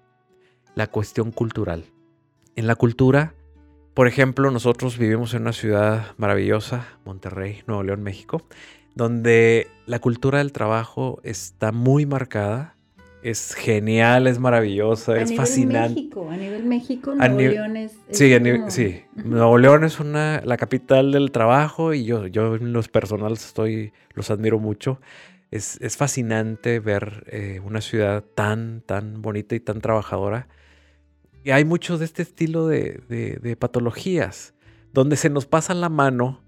la 0.75 0.87
cuestión 0.87 1.31
cultural. 1.31 1.85
En 2.55 2.67
la 2.67 2.75
cultura, 2.75 3.33
por 3.93 4.07
ejemplo, 4.07 4.51
nosotros 4.51 4.97
vivimos 4.97 5.33
en 5.33 5.41
una 5.43 5.53
ciudad 5.53 6.15
maravillosa, 6.17 6.87
Monterrey, 7.05 7.63
Nuevo 7.67 7.83
León, 7.83 8.01
México, 8.01 8.43
donde 8.95 9.67
la 9.85 9.99
cultura 9.99 10.39
del 10.39 10.51
trabajo 10.51 11.19
está 11.23 11.71
muy 11.71 12.05
marcada. 12.05 12.75
Es 13.21 13.53
genial, 13.53 14.27
es 14.27 14.39
maravillosa, 14.39 15.17
es 15.17 15.35
fascinante. 15.35 15.95
México, 15.95 16.29
a 16.29 16.37
nivel 16.37 16.63
México, 16.63 17.13
Nuevo 17.15 17.37
León 17.37 17.75
es, 17.75 17.91
sí, 18.11 18.33
sí, 18.69 19.01
Nuevo 19.15 19.57
León 19.57 19.83
es 19.83 19.99
una, 19.99 20.41
la 20.45 20.55
capital 20.55 21.11
del 21.11 21.31
trabajo 21.31 21.93
y 21.93 22.05
yo, 22.05 22.27
yo 22.27 22.55
en 22.55 22.71
los 22.71 22.87
personales 22.87 23.45
estoy, 23.45 23.91
los 24.13 24.31
admiro 24.31 24.59
mucho. 24.59 25.01
Es, 25.51 25.81
es 25.81 25.97
fascinante 25.97 26.79
ver 26.79 27.25
eh, 27.27 27.59
una 27.61 27.81
ciudad 27.81 28.23
tan, 28.23 28.81
tan 28.85 29.21
bonita 29.21 29.53
y 29.53 29.59
tan 29.59 29.81
trabajadora. 29.81 30.47
Y 31.43 31.51
hay 31.51 31.65
mucho 31.65 31.97
de 31.97 32.05
este 32.05 32.21
estilo 32.21 32.67
de, 32.67 33.01
de, 33.09 33.55
patologías, 33.57 34.53
donde 34.93 35.17
se 35.17 35.29
nos 35.29 35.45
pasa 35.45 35.73
la 35.73 35.89
mano 35.89 36.41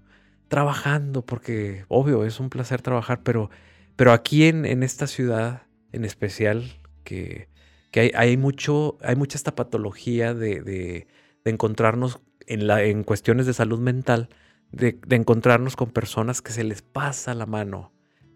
trabajando, 0.48 1.22
porque 1.22 1.84
obvio, 1.88 2.24
es 2.24 2.40
un 2.40 2.48
placer 2.48 2.80
trabajar, 2.80 3.22
pero, 3.22 3.50
pero 3.96 4.12
aquí 4.12 4.44
en, 4.44 4.64
en 4.64 4.82
esta 4.82 5.06
ciudad 5.06 5.62
en 5.92 6.04
especial, 6.04 6.64
que, 7.04 7.48
que 7.90 8.00
hay, 8.00 8.10
hay, 8.14 8.36
mucho, 8.36 8.98
hay 9.02 9.16
mucha 9.16 9.36
esta 9.36 9.54
patología 9.54 10.34
de, 10.34 10.62
de, 10.62 11.06
encontrarnos 11.44 12.20
en, 12.46 12.66
la, 12.66 12.82
en 12.82 13.04
cuestiones 13.04 13.46
de 13.46 13.54
salud 13.54 13.78
mental, 13.78 14.28
de, 14.70 14.98
encontrarnos 15.10 15.76
con 15.76 15.90
personas 15.90 16.42
que 16.42 16.52
se 16.52 16.64
les 16.64 16.82
pasa 16.82 17.34
la 17.34 17.46
mano 17.46 17.92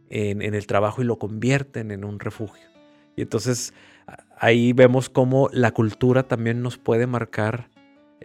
en, 0.08 0.42
en 0.42 0.54
el 0.54 0.66
trabajo 0.66 1.02
y 1.02 1.04
lo 1.04 1.18
convierten 1.18 1.90
en 1.90 2.04
un 2.04 2.20
refugio. 2.20 2.66
Y 3.16 3.22
entonces 3.22 3.72
ahí 4.38 4.72
vemos 4.72 5.08
cómo 5.08 5.48
la 5.52 5.72
cultura 5.72 6.28
también 6.28 6.62
nos 6.62 6.78
puede 6.78 7.06
marcar 7.06 7.70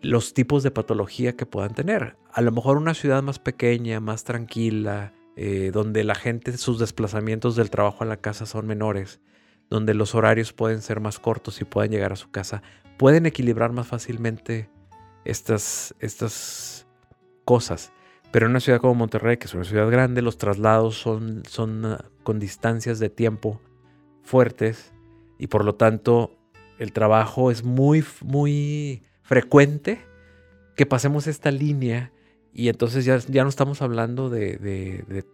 los 0.01 0.33
tipos 0.33 0.63
de 0.63 0.71
patología 0.71 1.35
que 1.35 1.45
puedan 1.45 1.73
tener. 1.73 2.17
A 2.31 2.41
lo 2.41 2.51
mejor 2.51 2.77
una 2.77 2.93
ciudad 2.93 3.23
más 3.23 3.39
pequeña, 3.39 3.99
más 3.99 4.23
tranquila, 4.23 5.13
eh, 5.35 5.71
donde 5.73 6.03
la 6.03 6.15
gente, 6.15 6.57
sus 6.57 6.79
desplazamientos 6.79 7.55
del 7.55 7.69
trabajo 7.69 8.03
a 8.03 8.07
la 8.07 8.17
casa 8.17 8.45
son 8.45 8.67
menores, 8.67 9.21
donde 9.69 9.93
los 9.93 10.15
horarios 10.15 10.53
pueden 10.53 10.81
ser 10.81 10.99
más 10.99 11.19
cortos 11.19 11.61
y 11.61 11.65
pueden 11.65 11.91
llegar 11.91 12.11
a 12.11 12.17
su 12.17 12.31
casa, 12.31 12.61
pueden 12.97 13.25
equilibrar 13.25 13.71
más 13.71 13.87
fácilmente 13.87 14.69
estas, 15.23 15.95
estas 15.99 16.87
cosas. 17.45 17.93
Pero 18.31 18.45
en 18.45 18.51
una 18.51 18.59
ciudad 18.59 18.79
como 18.79 18.95
Monterrey, 18.95 19.37
que 19.37 19.45
es 19.45 19.53
una 19.53 19.63
ciudad 19.63 19.89
grande, 19.89 20.21
los 20.21 20.37
traslados 20.37 20.95
son, 20.95 21.43
son 21.47 21.85
ah, 21.85 22.05
con 22.23 22.39
distancias 22.39 22.99
de 22.99 23.09
tiempo 23.09 23.61
fuertes 24.23 24.93
y 25.37 25.47
por 25.47 25.65
lo 25.65 25.75
tanto 25.75 26.37
el 26.77 26.93
trabajo 26.93 27.51
es 27.51 27.63
muy, 27.63 28.03
muy 28.23 29.03
frecuente 29.21 29.99
que 30.75 30.85
pasemos 30.85 31.27
esta 31.27 31.51
línea 31.51 32.11
y 32.53 32.67
entonces 32.67 33.05
ya, 33.05 33.17
ya 33.17 33.43
no 33.43 33.49
estamos 33.49 33.81
hablando 33.81 34.29
de, 34.29 34.57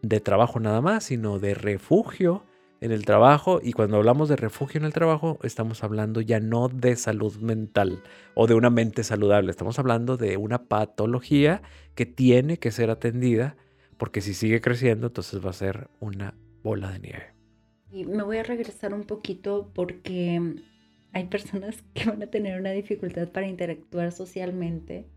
de, 0.01 0.19
trabajo 0.19 0.59
nada 0.59 0.81
más, 0.81 1.05
sino 1.05 1.39
de 1.39 1.55
refugio 1.55 2.43
en 2.79 2.91
el 2.91 3.05
trabajo. 3.05 3.59
Y 3.63 3.73
cuando 3.73 3.97
hablamos 3.97 4.29
de 4.29 4.35
refugio 4.35 4.79
en 4.79 4.85
el 4.85 4.93
trabajo, 4.93 5.39
estamos 5.41 5.83
hablando 5.83 6.21
ya 6.21 6.39
no 6.39 6.69
de 6.69 6.95
salud 6.95 7.35
mental 7.37 8.03
o 8.35 8.45
de 8.45 8.53
una 8.53 8.69
mente 8.69 9.03
saludable. 9.03 9.49
Estamos 9.49 9.79
hablando 9.79 10.15
de 10.15 10.37
una 10.37 10.65
patología 10.65 11.63
que 11.95 12.05
tiene 12.05 12.57
que 12.57 12.71
ser 12.71 12.91
atendida 12.91 13.55
porque 13.97 14.21
si 14.21 14.35
sigue 14.35 14.61
creciendo, 14.61 15.07
entonces 15.07 15.43
va 15.43 15.49
a 15.49 15.53
ser 15.53 15.89
una 15.99 16.35
bola 16.61 16.91
de 16.91 16.99
nieve. 16.99 17.33
Y 17.91 18.05
me 18.05 18.21
voy 18.21 18.37
a 18.37 18.43
regresar 18.43 18.93
un 18.93 19.05
poquito 19.05 19.71
porque 19.73 20.55
hay 21.13 21.25
personas 21.25 21.83
que 21.95 22.05
van 22.05 22.21
a 22.21 22.27
tener 22.27 22.59
una 22.59 22.71
dificultad 22.71 23.29
para 23.29 23.47
interactuar 23.47 24.11
socialmente 24.11 25.07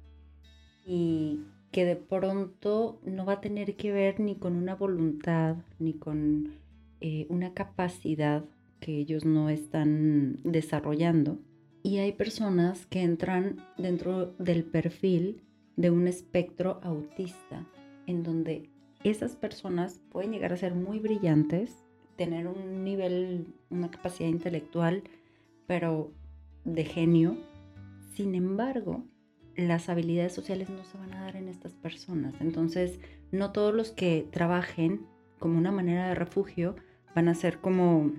y 0.86 1.40
que 1.70 1.84
de 1.84 1.96
pronto 1.96 3.00
no 3.04 3.24
va 3.24 3.34
a 3.34 3.40
tener 3.40 3.76
que 3.76 3.92
ver 3.92 4.20
ni 4.20 4.36
con 4.36 4.56
una 4.56 4.74
voluntad 4.74 5.56
ni 5.78 5.94
con 5.94 6.54
eh, 7.00 7.26
una 7.28 7.54
capacidad 7.54 8.44
que 8.80 8.96
ellos 8.96 9.24
no 9.24 9.48
están 9.48 10.40
desarrollando. 10.42 11.38
Y 11.82 11.98
hay 11.98 12.12
personas 12.12 12.86
que 12.86 13.02
entran 13.02 13.56
dentro 13.78 14.34
del 14.38 14.64
perfil 14.64 15.42
de 15.76 15.90
un 15.90 16.06
espectro 16.06 16.80
autista, 16.82 17.66
en 18.06 18.22
donde 18.22 18.68
esas 19.02 19.36
personas 19.36 20.02
pueden 20.10 20.32
llegar 20.32 20.52
a 20.52 20.58
ser 20.58 20.74
muy 20.74 20.98
brillantes, 20.98 21.84
tener 22.16 22.48
un 22.48 22.84
nivel, 22.84 23.46
una 23.70 23.90
capacidad 23.90 24.28
intelectual, 24.28 25.04
pero 25.66 26.12
de 26.64 26.84
genio. 26.84 27.38
Sin 28.14 28.34
embargo, 28.34 29.04
las 29.56 29.88
habilidades 29.88 30.32
sociales 30.32 30.70
no 30.70 30.84
se 30.84 30.98
van 30.98 31.12
a 31.14 31.22
dar 31.22 31.36
en 31.36 31.48
estas 31.48 31.74
personas. 31.74 32.34
Entonces, 32.40 32.98
no 33.32 33.52
todos 33.52 33.74
los 33.74 33.90
que 33.90 34.26
trabajen 34.30 35.06
como 35.38 35.58
una 35.58 35.72
manera 35.72 36.08
de 36.08 36.14
refugio 36.14 36.76
van 37.14 37.28
a 37.28 37.34
ser 37.34 37.58
como 37.58 38.12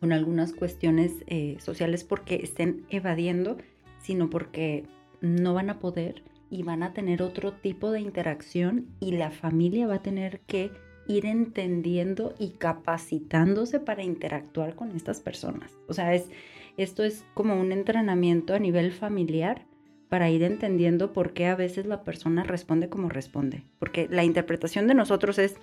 con 0.00 0.12
algunas 0.12 0.52
cuestiones 0.52 1.12
eh, 1.26 1.56
sociales 1.60 2.04
porque 2.04 2.36
estén 2.36 2.84
evadiendo, 2.90 3.58
sino 4.02 4.30
porque 4.30 4.84
no 5.20 5.54
van 5.54 5.70
a 5.70 5.78
poder 5.78 6.22
y 6.50 6.62
van 6.62 6.82
a 6.82 6.92
tener 6.92 7.22
otro 7.22 7.52
tipo 7.52 7.90
de 7.90 8.00
interacción 8.00 8.88
y 9.00 9.12
la 9.12 9.30
familia 9.30 9.86
va 9.86 9.96
a 9.96 10.02
tener 10.02 10.40
que 10.40 10.70
ir 11.06 11.26
entendiendo 11.26 12.34
y 12.38 12.50
capacitándose 12.50 13.80
para 13.80 14.02
interactuar 14.02 14.74
con 14.74 14.94
estas 14.94 15.20
personas. 15.20 15.76
O 15.88 15.94
sea, 15.94 16.14
es, 16.14 16.28
esto 16.76 17.02
es 17.02 17.24
como 17.34 17.58
un 17.58 17.72
entrenamiento 17.72 18.54
a 18.54 18.58
nivel 18.58 18.92
familiar 18.92 19.66
para 20.14 20.30
ir 20.30 20.44
entendiendo 20.44 21.12
por 21.12 21.32
qué 21.32 21.46
a 21.46 21.56
veces 21.56 21.86
la 21.86 22.04
persona 22.04 22.44
responde 22.44 22.88
como 22.88 23.08
responde. 23.08 23.64
Porque 23.80 24.06
la 24.08 24.22
interpretación 24.22 24.86
de 24.86 24.94
nosotros 24.94 25.40
es, 25.40 25.56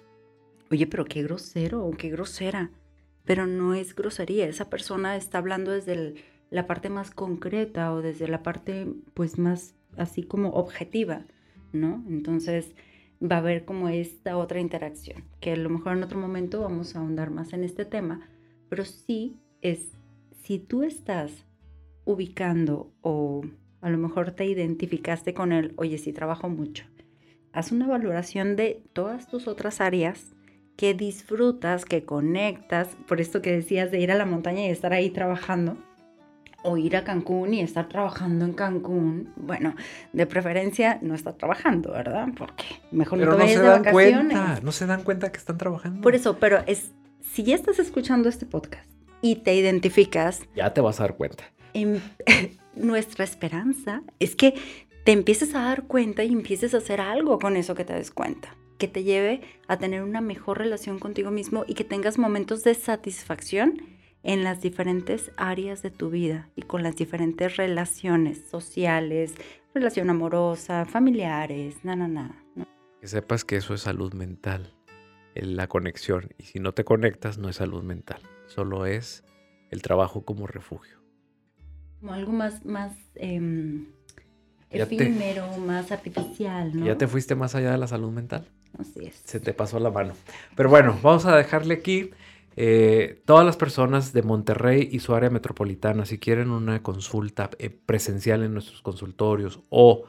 oye, 0.70 0.88
pero 0.88 1.06
qué 1.06 1.24
grosero 1.24 1.86
o 1.86 1.92
qué 1.92 2.10
grosera. 2.10 2.70
Pero 3.24 3.48
no 3.48 3.76
es 3.76 3.96
grosería, 3.96 4.50
esa 4.50 4.70
persona 4.70 5.16
está 5.16 5.38
hablando 5.38 5.72
desde 5.72 6.16
la 6.50 6.68
parte 6.68 6.90
más 6.90 7.12
concreta 7.12 7.94
o 7.94 8.02
desde 8.02 8.28
la 8.28 8.44
parte 8.44 8.90
pues 9.14 9.40
más 9.40 9.74
así 9.96 10.24
como 10.24 10.50
objetiva, 10.50 11.24
¿no? 11.72 12.04
Entonces, 12.10 12.76
va 13.24 13.38
a 13.38 13.40
haber 13.40 13.64
como 13.64 13.88
esta 13.88 14.36
otra 14.36 14.60
interacción, 14.60 15.24
que 15.40 15.54
a 15.54 15.56
lo 15.56 15.70
mejor 15.70 15.96
en 15.96 16.04
otro 16.04 16.20
momento 16.20 16.60
vamos 16.60 16.94
a 16.94 17.00
ahondar 17.00 17.32
más 17.32 17.54
en 17.54 17.64
este 17.64 17.86
tema, 17.86 18.28
pero 18.68 18.84
sí 18.84 19.40
es, 19.62 19.94
si 20.44 20.60
tú 20.60 20.84
estás 20.84 21.46
ubicando 22.04 22.92
o 23.00 23.44
a 23.82 23.90
lo 23.90 23.98
mejor 23.98 24.32
te 24.32 24.46
identificaste 24.46 25.34
con 25.34 25.52
él, 25.52 25.74
oye, 25.76 25.98
sí 25.98 26.14
trabajo 26.14 26.50
mucho, 26.50 26.86
haz 27.54 27.72
una 27.72 27.88
valoración 27.88 28.56
de 28.56 28.84
todas 28.94 29.28
tus 29.28 29.48
otras 29.48 29.82
áreas 29.82 30.34
que 30.78 30.94
disfrutas, 30.94 31.86
que 31.86 32.06
conectas, 32.06 32.96
por 33.08 33.22
esto 33.22 33.42
que 33.42 33.52
decías 33.52 33.92
de 33.92 34.00
ir 34.00 34.12
a 34.12 34.16
la 34.16 34.26
montaña 34.26 34.62
y 34.62 34.70
estar 34.70 34.94
ahí 34.94 35.10
trabajando, 35.10 35.78
o 36.64 36.78
ir 36.78 36.96
a 36.96 37.04
Cancún 37.04 37.54
y 37.54 37.62
estar 37.62 37.88
trabajando 37.88 38.46
en 38.46 38.54
Cancún, 38.54 39.34
bueno, 39.36 39.76
de 40.14 40.26
preferencia 40.26 41.00
no 41.02 41.16
estar 41.16 41.34
trabajando, 41.34 41.92
¿verdad? 41.92 42.28
Porque 42.38 42.66
mejor 42.92 43.20
no 43.20 43.32
te 43.32 43.38
vayas 43.38 43.62
de 43.62 43.68
vacaciones. 43.68 44.38
Cuenta, 44.38 44.60
no 44.62 44.72
se 44.72 44.86
dan 44.86 45.04
cuenta 45.04 45.32
que 45.32 45.38
están 45.38 45.58
trabajando. 45.58 46.02
Por 46.02 46.16
eso, 46.16 46.38
pero 46.38 46.64
es 46.68 46.92
si 47.22 47.44
ya 47.44 47.56
estás 47.56 47.80
escuchando 47.80 48.30
este 48.30 48.46
podcast 48.46 48.90
y 49.22 49.38
te 49.38 49.56
identificas, 49.56 50.42
ya 50.56 50.74
te 50.74 50.82
vas 50.82 51.00
a 51.00 51.04
dar 51.04 51.16
cuenta. 51.16 51.46
Nuestra 52.76 53.24
esperanza 53.24 54.04
es 54.20 54.36
que 54.36 54.56
te 55.04 55.12
empieces 55.12 55.56
a 55.56 55.62
dar 55.62 55.84
cuenta 55.88 56.24
y 56.24 56.32
empieces 56.32 56.74
a 56.74 56.78
hacer 56.78 57.02
algo 57.02 57.40
con 57.40 57.58
eso 57.58 57.76
que 57.76 57.86
te 57.86 57.94
des 57.94 58.12
cuenta, 58.12 58.56
que 58.78 58.88
te 58.88 59.04
lleve 59.04 59.42
a 59.68 59.78
tener 59.78 60.04
una 60.04 60.22
mejor 60.22 60.60
relación 60.60 61.00
contigo 61.00 61.32
mismo 61.32 61.66
y 61.68 61.74
que 61.74 61.84
tengas 61.84 62.18
momentos 62.18 62.64
de 62.64 62.76
satisfacción 62.76 63.82
en 64.24 64.44
las 64.44 64.62
diferentes 64.62 65.32
áreas 65.38 65.82
de 65.82 65.90
tu 65.90 66.12
vida 66.12 66.50
y 66.56 66.62
con 66.62 66.84
las 66.84 66.96
diferentes 66.96 67.58
relaciones 67.58 68.48
sociales, 68.50 69.34
relación 69.74 70.10
amorosa, 70.10 70.86
familiares, 70.86 71.84
na, 71.84 71.96
na, 71.96 72.08
na. 72.08 72.44
Que 73.00 73.08
sepas 73.08 73.44
que 73.44 73.56
eso 73.56 73.74
es 73.74 73.82
salud 73.82 74.14
mental, 74.14 74.76
la 75.34 75.68
conexión. 75.68 76.30
Y 76.38 76.44
si 76.44 76.60
no 76.60 76.74
te 76.74 76.84
conectas, 76.84 77.40
no 77.40 77.50
es 77.50 77.56
salud 77.56 77.82
mental, 77.82 78.22
solo 78.46 78.86
es 78.86 79.24
el 79.72 79.82
trabajo 79.82 80.24
como 80.24 80.46
refugio. 80.46 81.01
Como 82.02 82.14
algo 82.14 82.32
más, 82.34 82.66
más 82.66 82.92
em, 83.16 83.86
efímero, 84.70 85.58
más 85.60 85.92
artificial, 85.92 86.78
¿no? 86.78 86.86
Ya 86.86 86.98
te 86.98 87.08
fuiste 87.08 87.36
más 87.36 87.56
allá 87.56 87.72
de 87.72 87.78
la 87.78 87.88
salud 87.88 88.12
mental. 88.12 88.48
Así 88.78 89.06
es. 89.06 89.22
Se 89.24 89.40
te 89.40 89.54
pasó 89.54 89.80
la 89.80 89.92
mano. 89.92 90.14
Pero 90.56 90.70
bueno, 90.70 91.00
vamos 91.02 91.26
a 91.26 91.36
dejarle 91.38 91.76
aquí. 91.76 92.10
Eh, 92.58 93.22
todas 93.26 93.46
las 93.46 93.56
personas 93.56 94.12
de 94.14 94.24
Monterrey 94.24 94.90
y 94.92 95.00
su 95.00 95.14
área 95.14 95.30
metropolitana, 95.30 96.06
si 96.06 96.18
quieren 96.18 96.50
una 96.50 96.84
consulta 96.84 97.50
eh, 97.60 97.70
presencial 97.70 98.44
en 98.44 98.54
nuestros 98.54 98.82
consultorios 98.82 99.62
o 99.70 100.04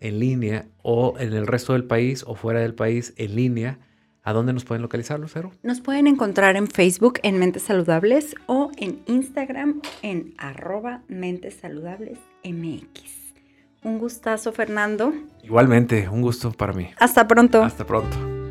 en 0.00 0.20
línea 0.20 0.68
o 0.82 1.14
en 1.18 1.32
el 1.32 1.46
resto 1.46 1.72
del 1.72 1.84
país 1.84 2.24
o 2.26 2.34
fuera 2.34 2.60
del 2.60 2.74
país 2.74 3.14
en 3.16 3.34
línea, 3.34 3.78
¿a 4.22 4.32
dónde 4.32 4.52
nos 4.52 4.64
pueden 4.64 4.82
localizar, 4.82 5.18
Lucero? 5.18 5.52
Nos 5.62 5.80
pueden 5.80 6.06
encontrar 6.06 6.56
en 6.56 6.68
Facebook 6.68 7.20
en 7.22 7.38
Mentes 7.38 7.62
Saludables 7.62 8.34
o 8.46 8.70
en 8.76 9.00
Instagram 9.06 9.80
en 10.02 10.34
arroba 10.38 11.02
mentes 11.08 11.54
saludables 11.54 12.18
MX. 12.44 13.22
Un 13.84 13.98
gustazo, 13.98 14.52
Fernando. 14.52 15.12
Igualmente, 15.42 16.08
un 16.08 16.22
gusto 16.22 16.52
para 16.52 16.72
mí. 16.72 16.90
Hasta 16.98 17.26
pronto. 17.26 17.62
Hasta 17.62 17.84
pronto. 17.84 18.41